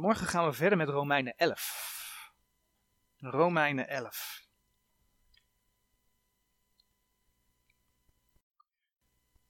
Morgen 0.00 0.26
gaan 0.26 0.46
we 0.46 0.52
verder 0.52 0.78
met 0.78 0.88
Romeinen 0.88 1.36
11. 1.36 2.32
Romeinen 3.16 3.88
11. 3.88 4.46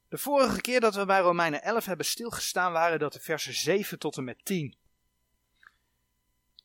De 0.08 0.18
vorige 0.18 0.60
keer 0.60 0.80
dat 0.80 0.94
we 0.94 1.04
bij 1.04 1.21
Romeinen 1.21 1.62
11 1.62 1.84
hebben 1.84 2.06
stilgestaan 2.06 2.72
waren 2.72 2.98
dat 2.98 3.12
de 3.12 3.21
versen 3.21 3.55
7 3.55 3.98
tot 3.98 4.16
en 4.16 4.25
met 4.25 4.45
10. 4.45 4.77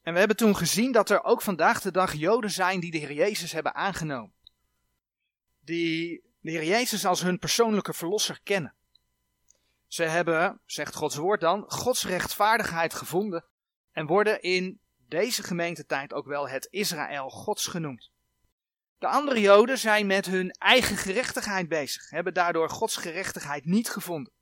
En 0.02 0.14
we 0.14 0.20
hebben 0.20 0.38
toen 0.38 0.56
gezien 0.56 0.92
dat 0.92 1.10
er 1.10 1.24
ook 1.24 1.42
vandaag 1.42 1.82
de 1.82 1.92
dag 1.92 2.14
Joden 2.14 2.52
zijn 2.52 2.80
die 2.80 2.92
de 2.92 2.98
Heer 2.98 3.14
Jezus 3.14 3.52
hebben 3.52 3.76
aangenomen. 3.76 4.34
Die 5.60 6.24
de 6.40 6.52
Heer 6.52 6.66
Jezus 6.66 7.06
als 7.06 7.22
hun 7.22 7.40
persoonlijke 7.40 7.94
verlosser 7.94 8.40
kennen. 8.44 8.74
Ze 9.88 10.04
hebben, 10.04 10.60
zegt 10.66 10.96
Gods 10.96 11.16
woord 11.16 11.42
dan, 11.42 11.64
Gods 11.68 12.06
rechtvaardigheid 12.06 12.94
gevonden 12.94 13.46
en 13.96 14.06
worden 14.06 14.42
in 14.42 14.80
deze 15.08 15.44
gemeentetijd 15.44 16.14
ook 16.14 16.26
wel 16.26 16.50
het 16.50 16.68
Israël 16.70 17.30
Gods 17.30 17.68
genoemd. 17.68 18.12
De 18.98 19.08
andere 19.08 19.40
Joden 19.42 19.78
zijn 19.78 20.08
met 20.08 20.26
hun 20.26 20.52
eigen 20.52 20.98
gerechtigheid 20.98 21.68
bezig, 21.70 22.10
hebben 22.10 22.34
daardoor 22.34 22.70
Gods 22.70 22.96
gerechtigheid 22.96 23.66
niet 23.66 23.90
gevonden. 23.90 24.34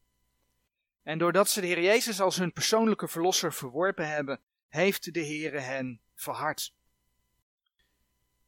En 1.04 1.18
doordat 1.18 1.50
ze 1.50 1.62
de 1.62 1.68
Heer 1.68 1.82
Jezus 1.82 2.22
als 2.22 2.36
hun 2.36 2.54
persoonlijke 2.54 3.08
verlosser 3.08 3.54
verworpen 3.54 4.10
hebben, 4.10 4.40
heeft 4.68 5.14
de 5.14 5.20
Heer 5.20 5.62
hen 5.62 6.02
verhard. 6.16 6.74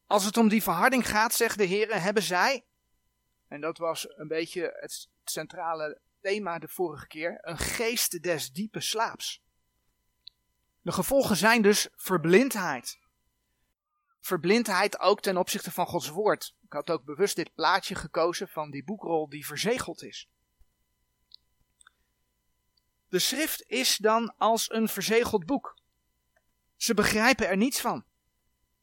Als 0.08 0.26
het 0.26 0.38
om 0.38 0.48
die 0.48 0.64
verharding 0.64 1.08
gaat, 1.08 1.34
zegt 1.34 1.58
de 1.58 1.64
Heer, 1.64 2.02
hebben 2.02 2.24
zij, 2.24 2.66
en 3.48 3.62
dat 3.62 3.78
was 3.78 4.08
een 4.18 4.28
beetje 4.28 4.78
het 4.80 5.10
centrale 5.24 6.00
thema 6.22 6.60
de 6.60 6.68
vorige 6.68 7.08
keer, 7.08 7.38
een 7.42 7.58
geest 7.58 8.24
des 8.24 8.52
diepe 8.52 8.82
slaaps. 8.82 9.44
De 10.86 10.92
gevolgen 10.92 11.36
zijn 11.36 11.62
dus 11.62 11.88
verblindheid. 11.96 13.00
Verblindheid 14.20 15.00
ook 15.00 15.22
ten 15.22 15.38
opzichte 15.38 15.72
van 15.72 15.86
Gods 15.86 16.10
woord. 16.10 16.56
Ik 16.62 16.74
had 16.74 16.90
ook 16.90 17.04
bewust 17.04 17.36
dit 17.36 17.54
plaatje 17.54 17.96
gekozen 17.96 18.48
van 18.48 18.72
die 18.72 18.84
boekrol 18.84 19.30
die 19.30 19.46
verzegeld 19.46 20.04
is. 20.04 20.30
De 23.10 23.20
schrift 23.20 23.64
is 23.68 23.98
dan 23.98 24.34
als 24.38 24.72
een 24.72 24.88
verzegeld 24.88 25.46
boek. 25.46 25.78
Ze 26.76 26.94
begrijpen 26.94 27.48
er 27.48 27.58
niets 27.58 27.82
van. 27.82 28.06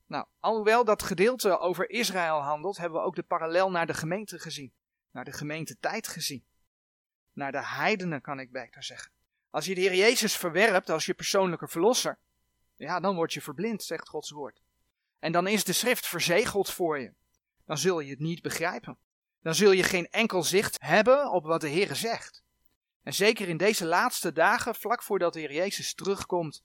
Nou, 0.07 0.27
alhoewel 0.41 0.85
dat 0.85 1.03
gedeelte 1.03 1.59
over 1.59 1.91
Israël 1.91 2.43
handelt, 2.43 2.77
hebben 2.77 3.01
we 3.01 3.07
ook 3.07 3.17
de 3.17 3.23
parallel 3.23 3.71
naar 3.71 3.87
de 3.87 3.95
gemeente 3.95 4.39
gezien. 4.39 4.73
Naar 5.11 5.25
de 5.25 5.33
gemeentetijd 5.33 6.09
gezien. 6.09 6.45
Naar 7.33 7.53
de 7.53 7.67
heidenen 7.67 8.21
kan 8.21 8.41
ik 8.41 8.53
beter 8.53 8.83
zeggen. 8.83 9.13
Als 9.53 9.65
je 9.65 9.75
de 9.75 9.81
Heer 9.81 9.95
Jezus 9.95 10.37
verwerpt 10.37 10.91
als 10.91 11.07
je 11.07 11.15
persoonlijke 11.15 11.69
verlosser, 11.69 12.19
ja, 12.77 13.01
dan 13.01 13.15
word 13.15 13.33
je 13.33 13.43
verblind, 13.43 13.83
zegt 13.83 14.09
Gods 14.09 14.31
woord. 14.31 14.63
En 15.19 15.33
dan 15.33 15.47
is 15.47 15.65
de 15.65 15.73
schrift 15.73 16.07
verzegeld 16.07 16.71
voor 16.71 16.99
je. 16.99 17.13
Dan 17.65 17.79
zul 17.79 18.01
je 18.01 18.11
het 18.11 18.19
niet 18.19 18.43
begrijpen. 18.43 18.99
Dan 19.43 19.55
zul 19.55 19.73
je 19.73 19.83
geen 19.83 20.09
enkel 20.11 20.43
zicht 20.43 20.77
hebben 20.81 21.31
op 21.31 21.45
wat 21.45 21.61
de 21.61 21.69
Heer 21.69 21.97
zegt. 21.97 22.43
En 23.03 23.15
zeker 23.15 23.49
in 23.49 23.57
deze 23.57 23.85
laatste 23.87 24.33
dagen, 24.33 24.75
vlak 24.75 25.03
voordat 25.03 25.33
de 25.33 25.41
Heer 25.41 25.53
Jezus 25.53 25.95
terugkomt, 25.95 26.63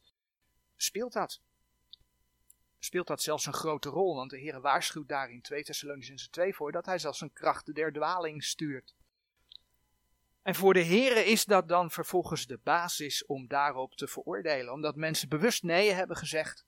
speelt 0.75 1.13
dat. 1.13 1.41
Speelt 2.79 3.07
dat 3.07 3.21
zelfs 3.21 3.45
een 3.45 3.53
grote 3.53 3.89
rol, 3.89 4.15
want 4.15 4.29
de 4.29 4.39
Heer 4.39 4.61
waarschuwt 4.61 5.07
daar 5.07 5.29
in 5.29 5.41
2 5.41 5.63
Thessalonicense 5.63 6.29
2 6.29 6.55
voor 6.55 6.71
dat 6.71 6.85
hij 6.85 6.99
zelfs 6.99 7.21
een 7.21 7.33
kracht 7.33 7.75
der 7.75 7.93
dwaling 7.93 8.43
stuurt. 8.43 8.95
En 10.47 10.55
voor 10.55 10.73
de 10.73 10.83
Heere 10.83 11.25
is 11.25 11.45
dat 11.45 11.67
dan 11.67 11.91
vervolgens 11.91 12.45
de 12.45 12.59
basis 12.63 13.25
om 13.25 13.47
daarop 13.47 13.95
te 13.95 14.07
veroordelen. 14.07 14.73
Omdat 14.73 14.95
mensen 14.95 15.29
bewust 15.29 15.63
nee 15.63 15.91
hebben 15.91 16.17
gezegd, 16.17 16.65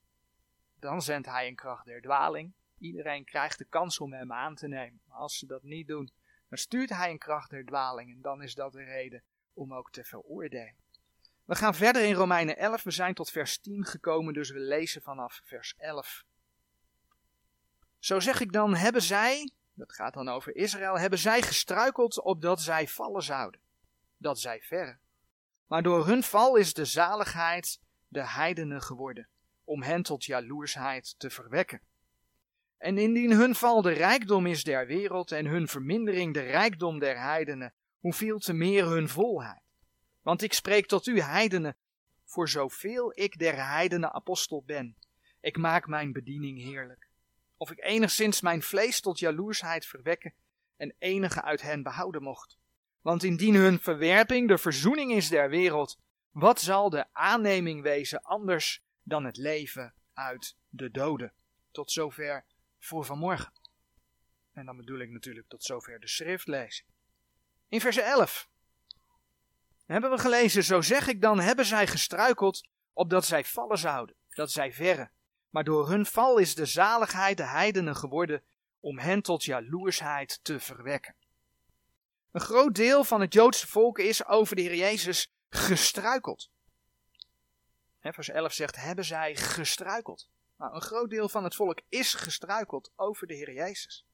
dan 0.80 1.02
zendt 1.02 1.27
hij 1.27 1.47
een 1.47 1.55
kracht 1.55 1.85
der 1.85 2.02
dwaling. 2.02 2.53
Iedereen 2.80 3.25
krijgt 3.25 3.57
de 3.57 3.66
kans 3.66 4.00
om 4.00 4.13
hem 4.13 4.34
aan 4.34 4.56
te 4.56 4.68
nemen. 4.68 5.01
Maar 5.06 5.18
als 5.18 5.38
ze 5.38 5.45
dat 5.45 5.63
niet 5.63 5.88
doen, 5.88 6.12
dan 6.50 6.57
stuurt 6.57 6.89
hij 6.89 7.09
een 7.09 7.18
kracht 7.18 7.50
der 7.50 7.66
dwaling. 7.66 8.12
En 8.12 8.22
dan 8.22 8.41
is 8.41 8.56
dat 8.56 8.72
de 8.72 8.84
reden 8.84 9.23
om 9.53 9.73
ook 9.73 9.91
te 9.91 10.03
veroordelen. 10.03 10.75
We 11.45 11.56
gaan 11.56 11.75
verder 11.75 12.03
in 12.03 12.13
Romeinen 12.13 12.57
11. 12.57 12.84
We 12.84 12.91
zijn 12.91 13.13
tot 13.13 13.31
vers 13.31 13.59
10 13.59 13.85
gekomen, 13.85 14.34
dus 14.34 14.50
we 14.50 14.59
lezen 14.59 15.01
vanaf 15.01 15.41
vers 15.44 15.73
11. 15.78 16.23
Zo 18.00 18.19
zeg 18.19 18.39
ik 18.39 18.51
dan, 18.51 18.75
hebben 18.75 19.01
zij, 19.01 19.51
dat 19.73 19.94
gaat 19.94 20.13
dan 20.13 20.29
over 20.29 20.56
Israël, 20.56 21.00
hebben 21.00 21.19
zij 21.19 21.41
gestruikeld 21.41 22.22
opdat 22.22 22.62
zij 22.62 22.88
vallen 22.88 23.23
zouden 23.23 23.68
dat 24.19 24.40
zij 24.40 24.62
verre. 24.62 24.97
Maar 25.68 25.84
door 25.84 26.06
hun 26.06 26.24
val 26.24 26.56
is 26.56 26.74
de 26.74 26.85
zaligheid 26.85 27.80
de 28.07 28.28
heidenen 28.28 28.81
geworden, 28.81 29.28
om 29.63 29.81
hen 29.81 30.03
tot 30.03 30.25
jaloersheid 30.25 31.16
te 31.18 31.30
verwekken. 31.30 31.81
En 32.78 32.97
indien 32.97 33.31
hun 33.31 33.56
val 33.56 33.81
de 33.81 33.91
rijkdom 33.91 34.46
is 34.46 34.63
der 34.63 34.88
wereld 34.88 35.31
en 35.31 35.46
hun 35.46 35.68
vermindering 35.68 36.34
de 36.34 36.41
rijkdom 36.41 37.00
der 37.00 37.19
heidenen, 37.19 37.74
hoeveel 38.00 38.40
te 38.40 38.53
meer 38.53 38.85
hun 38.85 39.09
volheid. 39.09 39.62
Want 40.22 40.41
ik 40.41 40.53
spreek 40.53 40.86
tot 40.86 41.07
u 41.07 41.22
heidenen, 41.22 41.78
voor 42.25 42.50
zoveel 42.50 43.12
ik 43.16 43.38
der 43.38 43.66
heidenen 43.66 44.13
apostel 44.13 44.63
ben. 44.66 44.96
Ik 45.41 45.57
maak 45.57 45.88
mijn 45.88 46.12
bediening 46.12 46.62
heerlijk. 46.62 47.09
Of 47.57 47.72
ik 47.72 47.84
enigszins 47.84 48.41
mijn 48.41 48.62
vlees 48.62 49.01
tot 49.01 49.19
jaloersheid 49.19 49.86
verwekken 49.86 50.34
en 50.78 50.96
enige 51.00 51.41
uit 51.41 51.62
hen 51.62 51.84
behouden 51.84 52.24
mocht. 52.24 52.59
Want 53.02 53.24
indien 53.24 53.56
hun 53.56 53.80
verwerping 53.80 54.48
de 54.48 54.58
verzoening 54.58 55.12
is 55.12 55.30
der 55.30 55.50
wereld, 55.50 56.00
wat 56.32 56.62
zal 56.62 56.90
de 56.90 57.06
aanneming 57.14 57.82
wezen 57.82 58.22
anders 58.22 58.84
dan 59.04 59.26
het 59.26 59.38
leven 59.38 59.94
uit 60.14 60.58
de 60.70 60.92
doden? 60.92 61.34
Tot 61.72 61.92
zover 61.92 62.46
voor 62.80 63.06
vanmorgen. 63.06 63.52
En 64.54 64.66
dan 64.66 64.78
bedoel 64.78 65.00
ik 65.00 65.10
natuurlijk 65.10 65.48
tot 65.48 65.64
zover 65.64 66.00
de 66.00 66.08
schriftlezing. 66.08 66.88
In 67.68 67.82
vers 67.82 67.98
11 67.98 68.50
hebben 69.86 70.12
we 70.12 70.18
gelezen, 70.18 70.64
zo 70.64 70.81
zeg 70.81 71.08
ik 71.08 71.22
dan, 71.22 71.40
hebben 71.40 71.66
zij 71.66 71.88
gestruikeld 71.88 72.68
opdat 72.94 73.26
zij 73.26 73.44
vallen 73.44 73.78
zouden, 73.78 74.16
dat 74.30 74.52
zij 74.52 74.74
verre. 74.74 75.12
Maar 75.50 75.64
door 75.64 75.90
hun 75.90 76.06
val 76.06 76.38
is 76.38 76.56
de 76.56 76.66
zaligheid 76.66 77.38
de 77.38 77.44
heidenen 77.46 77.96
geworden 77.96 78.44
om 78.80 79.00
hen 79.00 79.22
tot 79.22 79.44
jaloersheid 79.44 80.40
te 80.44 80.60
verwekken. 80.60 81.16
Een 82.31 82.41
groot 82.41 82.75
deel 82.75 83.03
van 83.03 83.22
het 83.22 83.34
Joodse 83.34 83.67
volk 83.67 84.00
is 84.00 84.25
over 84.25 84.56
de 84.56 84.62
Heer 84.62 84.75
Jezus 84.75 85.31
gestruikeld. 85.50 86.50
vers 88.01 88.29
11 88.29 88.53
zegt, 88.53 88.75
hebben 88.75 89.06
zij 89.06 89.35
gestruikeld. 89.35 90.29
Nou, 90.57 90.75
een 90.75 90.81
groot 90.81 91.09
deel 91.09 91.29
van 91.29 91.44
het 91.44 91.56
volk 91.56 91.81
is 91.89 92.13
gestruikeld 92.13 92.91
over 92.95 93.28
de 93.28 93.34
Heer 93.34 93.53
Jezus. 93.53 94.06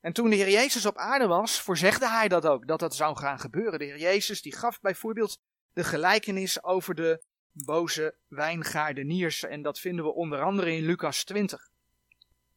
En 0.00 0.12
toen 0.12 0.30
de 0.30 0.36
Heer 0.36 0.50
Jezus 0.50 0.86
op 0.86 0.96
aarde 0.96 1.26
was, 1.26 1.60
voorzegde 1.60 2.08
hij 2.08 2.28
dat 2.28 2.46
ook, 2.46 2.66
dat 2.66 2.80
dat 2.80 2.94
zou 2.94 3.16
gaan 3.16 3.38
gebeuren. 3.38 3.78
De 3.78 3.84
Heer 3.84 3.98
Jezus 3.98 4.42
die 4.42 4.56
gaf 4.56 4.80
bijvoorbeeld 4.80 5.38
de 5.72 5.84
gelijkenis 5.84 6.62
over 6.62 6.94
de 6.94 7.22
boze 7.52 8.14
wijngaardeniers. 8.28 9.42
En 9.42 9.62
dat 9.62 9.78
vinden 9.78 10.04
we 10.04 10.12
onder 10.12 10.42
andere 10.42 10.76
in 10.76 10.84
Lucas 10.84 11.24
20. 11.24 11.70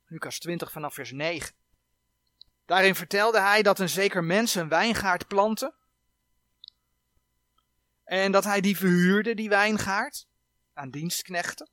Lucas 0.06 0.40
20 0.40 0.72
vanaf 0.72 0.94
vers 0.94 1.12
9. 1.12 1.56
Daarin 2.66 2.96
vertelde 2.96 3.40
hij 3.40 3.62
dat 3.62 3.80
een 3.80 3.90
zeker 3.90 4.24
mens 4.24 4.56
een 4.56 4.70
wijngaard 4.70 5.28
plantte. 5.28 5.74
En 8.04 8.32
dat 8.32 8.44
hij 8.44 8.62
die 8.62 8.78
verhuurde, 8.78 9.34
die 9.34 9.50
wijngaard, 9.50 10.28
aan 10.74 10.90
dienstknechten, 10.90 11.70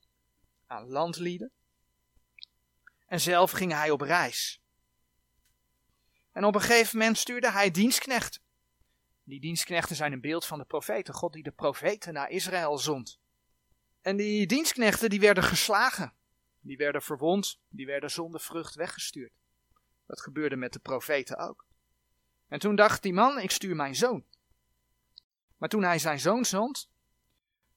aan 0.66 0.88
landlieden. 0.88 1.52
En 3.06 3.20
zelf 3.20 3.50
ging 3.50 3.72
hij 3.72 3.91
op 3.91 4.00
reis. 4.00 4.60
En 6.32 6.44
op 6.44 6.54
een 6.54 6.60
gegeven 6.60 6.98
moment 6.98 7.19
stuurde 7.19 7.50
hij 7.50 7.70
dienstknechten. 7.70 8.41
Die 9.25 9.41
dienstknechten 9.41 9.97
zijn 9.97 10.12
een 10.12 10.20
beeld 10.20 10.47
van 10.47 10.58
de 10.58 10.64
profeten, 10.64 11.14
God 11.14 11.32
die 11.32 11.42
de 11.42 11.50
profeten 11.50 12.12
naar 12.12 12.31
Israël 12.31 12.78
zond. 12.78 13.20
En 14.00 14.16
die 14.16 14.46
dienstknechten 14.46 15.11
die 15.11 15.20
werden 15.20 15.44
geslagen, 15.44 16.14
die 16.61 16.76
werden 16.76 17.02
verwond, 17.02 17.61
die 17.69 17.87
werden 17.87 18.11
zonder 18.11 18.40
vrucht 18.40 18.75
weggestuurd. 18.75 19.41
Dat 20.12 20.20
gebeurde 20.20 20.56
met 20.56 20.73
de 20.73 20.79
profeten 20.79 21.38
ook. 21.38 21.67
En 22.49 22.59
toen 22.59 22.76
dacht 22.76 23.03
die 23.03 23.12
man, 23.12 23.38
ik 23.38 23.50
stuur 23.50 23.76
mijn 23.76 23.94
zoon. 23.94 24.25
Maar 25.56 25.69
toen 25.69 25.82
hij 25.82 25.99
zijn 25.99 26.20
zoon 26.20 26.44
zond, 26.44 26.91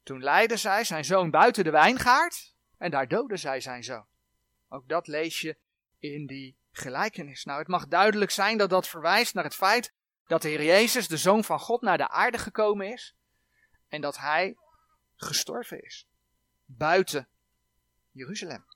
toen 0.04 0.24
leidde 0.24 0.58
zij 0.58 0.84
zijn 0.84 1.06
zoon 1.06 1.30
buiten 1.32 1.64
de 1.64 1.70
wijngaard 1.70 2.56
en 2.78 2.92
daar 2.92 3.08
doodde 3.08 3.38
zij 3.38 3.60
zijn 3.60 3.84
zoon. 3.84 4.06
Ook 4.70 4.88
dat 4.88 5.08
lees 5.08 5.42
je 5.42 5.58
in 6.00 6.26
die 6.26 6.58
gelijkenis. 6.72 7.44
Nou, 7.44 7.60
het 7.60 7.68
mag 7.68 7.88
duidelijk 7.88 8.32
zijn 8.32 8.58
dat 8.58 8.70
dat 8.70 8.88
verwijst 8.88 9.34
naar 9.34 9.44
het 9.44 9.56
feit 9.56 9.94
dat 10.26 10.42
de 10.42 10.48
Heer 10.48 10.64
Jezus, 10.64 11.08
de 11.08 11.18
Zoon 11.18 11.44
van 11.44 11.60
God, 11.60 11.82
naar 11.82 11.98
de 11.98 12.10
aarde 12.10 12.38
gekomen 12.38 12.92
is 12.92 13.16
en 13.88 14.02
dat 14.02 14.18
hij 14.18 14.58
gestorven 15.16 15.84
is. 15.84 16.08
Buiten 16.66 17.30
Jeruzalem. 18.12 18.75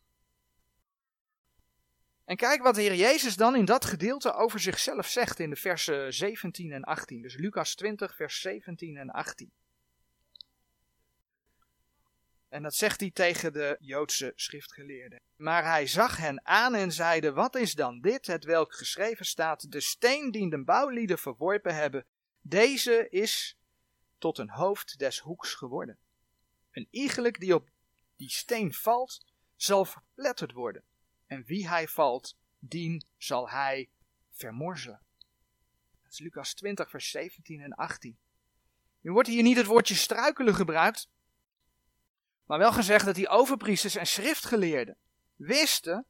En 2.30 2.36
kijk 2.36 2.62
wat 2.64 2.76
de 2.76 2.82
Heer 2.82 2.96
Jezus 2.96 3.36
dan 3.36 3.56
in 3.56 3.66
dat 3.66 3.86
gedeelte 3.86 4.34
over 4.34 4.60
zichzelf 4.60 5.08
zegt 5.08 5.40
in 5.40 5.50
de 5.50 5.56
versen 5.56 6.14
17 6.14 6.72
en 6.72 6.84
18. 6.84 7.22
Dus 7.22 7.36
Lucas 7.36 7.76
20, 7.76 8.16
vers 8.16 8.42
17 8.42 8.98
en 8.98 9.10
18. 9.10 9.52
En 12.50 12.64
dat 12.64 12.76
zegt 12.76 13.00
hij 13.00 13.12
tegen 13.12 13.54
de 13.54 13.78
Joodse 13.80 14.32
schriftgeleerden. 14.36 15.22
Maar 15.36 15.64
hij 15.64 15.88
zag 15.88 16.18
hen 16.18 16.46
aan 16.46 16.76
en 16.76 16.92
zeide: 16.92 17.32
Wat 17.32 17.56
is 17.56 17.74
dan 17.74 18.02
dit, 18.02 18.28
het 18.28 18.44
welk 18.44 18.74
geschreven 18.74 19.26
staat? 19.26 19.72
De 19.72 19.82
steen 19.82 20.32
die 20.32 20.50
de 20.50 20.64
bouwlieden 20.64 21.20
verworpen 21.20 21.76
hebben, 21.76 22.06
deze 22.42 23.10
is 23.10 23.58
tot 24.18 24.38
een 24.38 24.50
hoofd 24.50 25.00
des 25.00 25.20
hoeks 25.20 25.54
geworden. 25.54 25.98
Een 26.72 26.88
iegelijk 26.92 27.40
die 27.40 27.56
op 27.56 27.70
die 28.16 28.30
steen 28.30 28.74
valt, 28.74 29.26
zal 29.56 29.86
verpletterd 29.86 30.52
worden. 30.52 30.84
En 31.30 31.44
wie 31.46 31.68
hij 31.68 31.88
valt, 31.88 32.38
dien 32.60 33.04
zal 33.18 33.50
hij 33.50 33.90
vermorzelen. 34.32 35.02
Dat 36.04 36.12
is 36.12 36.20
Lucas 36.20 36.54
20, 36.54 36.90
vers 36.90 37.10
17 37.10 37.62
en 37.62 37.74
18. 37.74 38.18
Nu 39.02 39.12
wordt 39.12 39.30
hier 39.30 39.44
niet 39.44 39.58
het 39.58 39.66
woordje 39.66 39.96
struikelen 39.96 40.56
gebruikt, 40.56 41.10
maar 42.46 42.58
wel 42.58 42.72
gezegd 42.72 43.06
dat 43.06 43.16
die 43.16 43.28
overpriesters 43.28 43.96
en 43.96 44.08
schriftgeleerden 44.08 44.98
wisten 45.36 46.06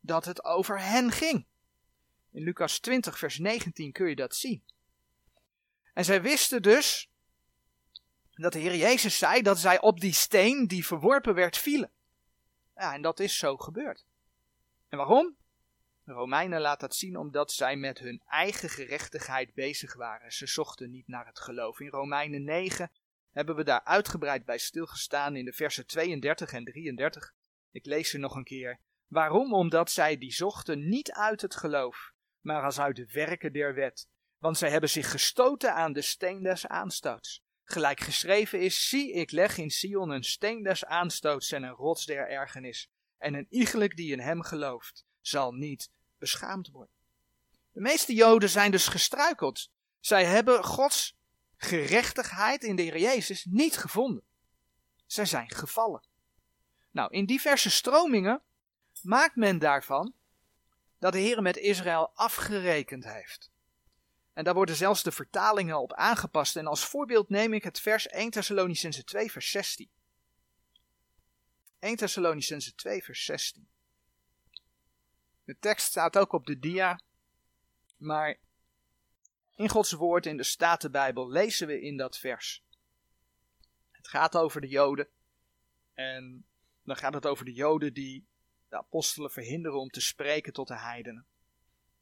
dat 0.00 0.24
het 0.24 0.44
over 0.44 0.80
hen 0.80 1.10
ging. 1.10 1.46
In 2.30 2.42
Lucas 2.42 2.78
20, 2.78 3.18
vers 3.18 3.38
19 3.38 3.92
kun 3.92 4.08
je 4.08 4.16
dat 4.16 4.34
zien. 4.34 4.62
En 5.94 6.04
zij 6.04 6.22
wisten 6.22 6.62
dus 6.62 7.10
dat 8.32 8.52
de 8.52 8.58
Heer 8.58 8.76
Jezus 8.76 9.18
zei 9.18 9.42
dat 9.42 9.58
zij 9.58 9.80
op 9.80 10.00
die 10.00 10.12
steen 10.12 10.66
die 10.66 10.86
verworpen 10.86 11.34
werd 11.34 11.56
vielen. 11.56 11.90
Ja, 12.74 12.94
en 12.94 13.02
dat 13.02 13.20
is 13.20 13.38
zo 13.38 13.56
gebeurd. 13.56 14.04
En 14.90 14.98
waarom? 14.98 15.36
De 16.04 16.12
Romeinen 16.12 16.60
laat 16.60 16.80
dat 16.80 16.94
zien 16.94 17.16
omdat 17.16 17.52
zij 17.52 17.76
met 17.76 17.98
hun 17.98 18.22
eigen 18.26 18.68
gerechtigheid 18.68 19.54
bezig 19.54 19.94
waren. 19.94 20.32
Ze 20.32 20.46
zochten 20.46 20.90
niet 20.90 21.08
naar 21.08 21.26
het 21.26 21.40
geloof. 21.40 21.80
In 21.80 21.88
Romeinen 21.88 22.44
9 22.44 22.90
hebben 23.30 23.56
we 23.56 23.64
daar 23.64 23.84
uitgebreid 23.84 24.44
bij 24.44 24.58
stilgestaan 24.58 25.36
in 25.36 25.44
de 25.44 25.52
versen 25.52 25.86
32 25.86 26.52
en 26.52 26.64
33. 26.64 27.32
Ik 27.70 27.86
lees 27.86 28.10
ze 28.10 28.18
nog 28.18 28.34
een 28.34 28.44
keer. 28.44 28.80
Waarom? 29.06 29.54
Omdat 29.54 29.90
zij 29.90 30.18
die 30.18 30.32
zochten 30.32 30.88
niet 30.88 31.12
uit 31.12 31.40
het 31.40 31.56
geloof, 31.56 32.12
maar 32.40 32.62
als 32.62 32.80
uit 32.80 32.96
de 32.96 33.06
werken 33.12 33.52
der 33.52 33.74
wet. 33.74 34.08
Want 34.38 34.58
zij 34.58 34.70
hebben 34.70 34.90
zich 34.90 35.10
gestoten 35.10 35.74
aan 35.74 35.92
de 35.92 36.02
steen 36.02 36.42
des 36.42 36.66
aanstoots. 36.66 37.42
Gelijk 37.64 38.00
geschreven 38.00 38.60
is, 38.60 38.88
zie 38.88 39.12
ik 39.12 39.30
leg 39.30 39.58
in 39.58 39.70
Sion 39.70 40.10
een 40.10 40.24
steen 40.24 40.62
des 40.62 40.84
aanstoots 40.84 41.52
en 41.52 41.62
een 41.62 41.74
rots 41.74 42.06
der 42.06 42.28
ergernis. 42.28 42.88
En 43.20 43.34
een 43.34 43.46
iegelijk 43.50 43.96
die 43.96 44.12
in 44.12 44.20
hem 44.20 44.42
gelooft, 44.42 45.04
zal 45.20 45.52
niet 45.52 45.90
beschaamd 46.18 46.68
worden. 46.70 46.94
De 47.72 47.80
meeste 47.80 48.14
Joden 48.14 48.48
zijn 48.48 48.70
dus 48.70 48.88
gestruikeld. 48.88 49.70
Zij 50.00 50.24
hebben 50.24 50.64
Gods 50.64 51.16
gerechtigheid 51.56 52.62
in 52.62 52.76
de 52.76 52.82
Heer 52.82 52.98
Jezus 52.98 53.44
niet 53.44 53.76
gevonden. 53.76 54.22
Zij 55.06 55.26
zijn 55.26 55.50
gevallen. 55.50 56.02
Nou, 56.90 57.12
in 57.12 57.26
diverse 57.26 57.70
stromingen 57.70 58.42
maakt 59.02 59.36
men 59.36 59.58
daarvan 59.58 60.14
dat 60.98 61.12
de 61.12 61.18
Heer 61.18 61.42
met 61.42 61.56
Israël 61.56 62.10
afgerekend 62.14 63.04
heeft. 63.04 63.50
En 64.32 64.44
daar 64.44 64.54
worden 64.54 64.76
zelfs 64.76 65.02
de 65.02 65.12
vertalingen 65.12 65.80
op 65.80 65.92
aangepast. 65.92 66.56
En 66.56 66.66
als 66.66 66.84
voorbeeld 66.84 67.28
neem 67.28 67.52
ik 67.52 67.64
het 67.64 67.80
vers 67.80 68.06
1 68.06 68.30
Thessalonicense 68.30 69.04
2 69.04 69.32
vers 69.32 69.50
16. 69.50 69.90
1 71.80 71.96
Thessalonicense 71.96 72.74
2 72.74 73.02
vers 73.02 73.24
16. 73.24 73.68
De 75.44 75.56
tekst 75.58 75.86
staat 75.86 76.18
ook 76.18 76.32
op 76.32 76.46
de 76.46 76.58
dia, 76.58 77.00
maar 77.96 78.38
in 79.54 79.68
Gods 79.68 79.92
woord 79.92 80.26
in 80.26 80.36
de 80.36 80.42
Statenbijbel 80.42 81.28
lezen 81.28 81.66
we 81.66 81.80
in 81.80 81.96
dat 81.96 82.18
vers. 82.18 82.64
Het 83.90 84.08
gaat 84.08 84.36
over 84.36 84.60
de 84.60 84.68
Joden 84.68 85.08
en 85.94 86.46
dan 86.84 86.96
gaat 86.96 87.14
het 87.14 87.26
over 87.26 87.44
de 87.44 87.52
Joden 87.52 87.94
die 87.94 88.26
de 88.68 88.76
apostelen 88.76 89.30
verhinderen 89.30 89.78
om 89.78 89.88
te 89.88 90.00
spreken 90.00 90.52
tot 90.52 90.68
de 90.68 90.78
heidenen. 90.78 91.26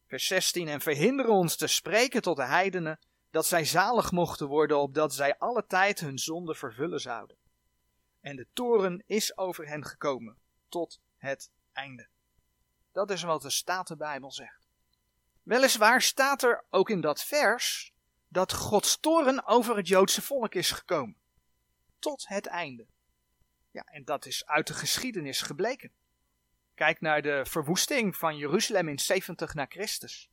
Vers 0.06 0.26
16 0.26 0.68
en 0.68 0.80
verhinderen 0.80 1.32
ons 1.32 1.56
te 1.56 1.66
spreken 1.66 2.22
tot 2.22 2.36
de 2.36 2.46
heidenen 2.46 2.98
dat 3.30 3.46
zij 3.46 3.64
zalig 3.64 4.12
mochten 4.12 4.46
worden 4.46 4.78
opdat 4.78 5.14
zij 5.14 5.38
alle 5.38 5.66
tijd 5.66 6.00
hun 6.00 6.18
zonde 6.18 6.54
vervullen 6.54 7.00
zouden. 7.00 7.36
En 8.28 8.36
de 8.36 8.46
toren 8.52 9.02
is 9.06 9.36
over 9.38 9.68
hen 9.68 9.84
gekomen 9.84 10.38
tot 10.68 11.00
het 11.16 11.50
einde. 11.72 12.08
Dat 12.92 13.10
is 13.10 13.22
wat 13.22 13.42
de 13.42 13.50
Statenbijbel 13.50 14.32
zegt. 14.32 14.68
Weliswaar 15.42 16.02
staat 16.02 16.42
er 16.42 16.64
ook 16.70 16.90
in 16.90 17.00
dat 17.00 17.24
vers 17.24 17.92
dat 18.26 18.52
Gods 18.52 19.00
toren 19.00 19.46
over 19.46 19.76
het 19.76 19.88
Joodse 19.88 20.22
volk 20.22 20.54
is 20.54 20.70
gekomen. 20.70 21.16
Tot 21.98 22.28
het 22.28 22.46
einde. 22.46 22.86
Ja, 23.70 23.82
en 23.84 24.04
dat 24.04 24.26
is 24.26 24.46
uit 24.46 24.66
de 24.66 24.74
geschiedenis 24.74 25.42
gebleken. 25.42 25.92
Kijk 26.74 27.00
naar 27.00 27.22
de 27.22 27.46
verwoesting 27.46 28.16
van 28.16 28.36
Jeruzalem 28.36 28.88
in 28.88 28.98
70 28.98 29.54
na 29.54 29.66
Christus. 29.68 30.30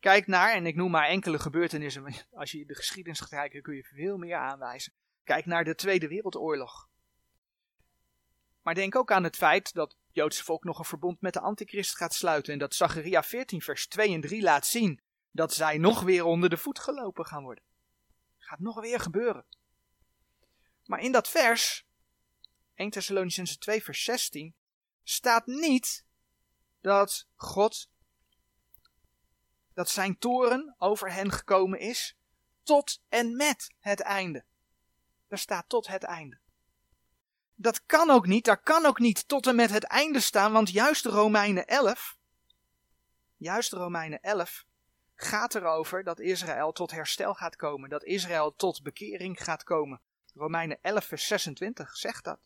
Kijk 0.00 0.26
naar, 0.26 0.54
en 0.54 0.66
ik 0.66 0.74
noem 0.74 0.90
maar 0.90 1.08
enkele 1.08 1.38
gebeurtenissen, 1.38 2.14
als 2.32 2.50
je 2.50 2.66
de 2.66 2.74
geschiedenis 2.74 3.20
gaat 3.20 3.28
kijken 3.28 3.62
kun 3.62 3.74
je 3.74 3.84
veel 3.84 4.16
meer 4.16 4.36
aanwijzen. 4.36 4.92
Kijk 5.24 5.46
naar 5.46 5.64
de 5.64 5.74
Tweede 5.74 6.08
Wereldoorlog. 6.08 6.85
Maar 8.66 8.74
denk 8.74 8.96
ook 8.96 9.12
aan 9.12 9.24
het 9.24 9.36
feit 9.36 9.74
dat 9.74 9.90
het 9.90 10.00
Joodse 10.12 10.44
volk 10.44 10.64
nog 10.64 10.78
een 10.78 10.84
verbond 10.84 11.20
met 11.20 11.32
de 11.32 11.40
antichrist 11.40 11.96
gaat 11.96 12.14
sluiten 12.14 12.52
en 12.52 12.58
dat 12.58 12.74
Zacharia 12.74 13.22
14 13.22 13.62
vers 13.62 13.86
2 13.86 14.14
en 14.14 14.20
3 14.20 14.42
laat 14.42 14.66
zien 14.66 15.00
dat 15.30 15.54
zij 15.54 15.78
nog 15.78 16.02
weer 16.02 16.24
onder 16.24 16.50
de 16.50 16.56
voet 16.56 16.78
gelopen 16.78 17.26
gaan 17.26 17.42
worden. 17.42 17.64
Gaat 18.38 18.58
nog 18.58 18.80
weer 18.80 19.00
gebeuren. 19.00 19.44
Maar 20.84 21.00
in 21.00 21.12
dat 21.12 21.28
vers, 21.28 21.86
1 22.74 22.90
Thessalonicense 22.90 23.58
2 23.58 23.82
vers 23.82 24.04
16, 24.04 24.54
staat 25.02 25.46
niet 25.46 26.04
dat 26.80 27.26
God, 27.34 27.88
dat 29.74 29.88
zijn 29.88 30.18
toren 30.18 30.74
over 30.78 31.12
hen 31.12 31.32
gekomen 31.32 31.78
is 31.78 32.16
tot 32.62 33.02
en 33.08 33.36
met 33.36 33.74
het 33.78 34.00
einde. 34.00 34.44
Er 35.28 35.38
staat 35.38 35.68
tot 35.68 35.86
het 35.86 36.02
einde. 36.02 36.44
Dat 37.58 37.86
kan 37.86 38.10
ook 38.10 38.26
niet, 38.26 38.44
daar 38.44 38.62
kan 38.62 38.86
ook 38.86 38.98
niet 38.98 39.28
tot 39.28 39.46
en 39.46 39.56
met 39.56 39.70
het 39.70 39.84
einde 39.84 40.20
staan, 40.20 40.52
want 40.52 40.70
juist 40.70 41.04
Romeinen 41.04 41.66
11, 41.66 42.16
juist 43.36 43.72
Romeinen 43.72 44.20
11, 44.20 44.64
gaat 45.14 45.54
erover 45.54 46.04
dat 46.04 46.20
Israël 46.20 46.72
tot 46.72 46.90
herstel 46.90 47.34
gaat 47.34 47.56
komen, 47.56 47.88
dat 47.88 48.04
Israël 48.04 48.54
tot 48.56 48.82
bekering 48.82 49.44
gaat 49.44 49.64
komen. 49.64 50.00
Romeinen 50.34 50.78
11, 50.82 51.04
vers 51.04 51.26
26 51.26 51.96
zegt 51.96 52.24
dat. 52.24 52.38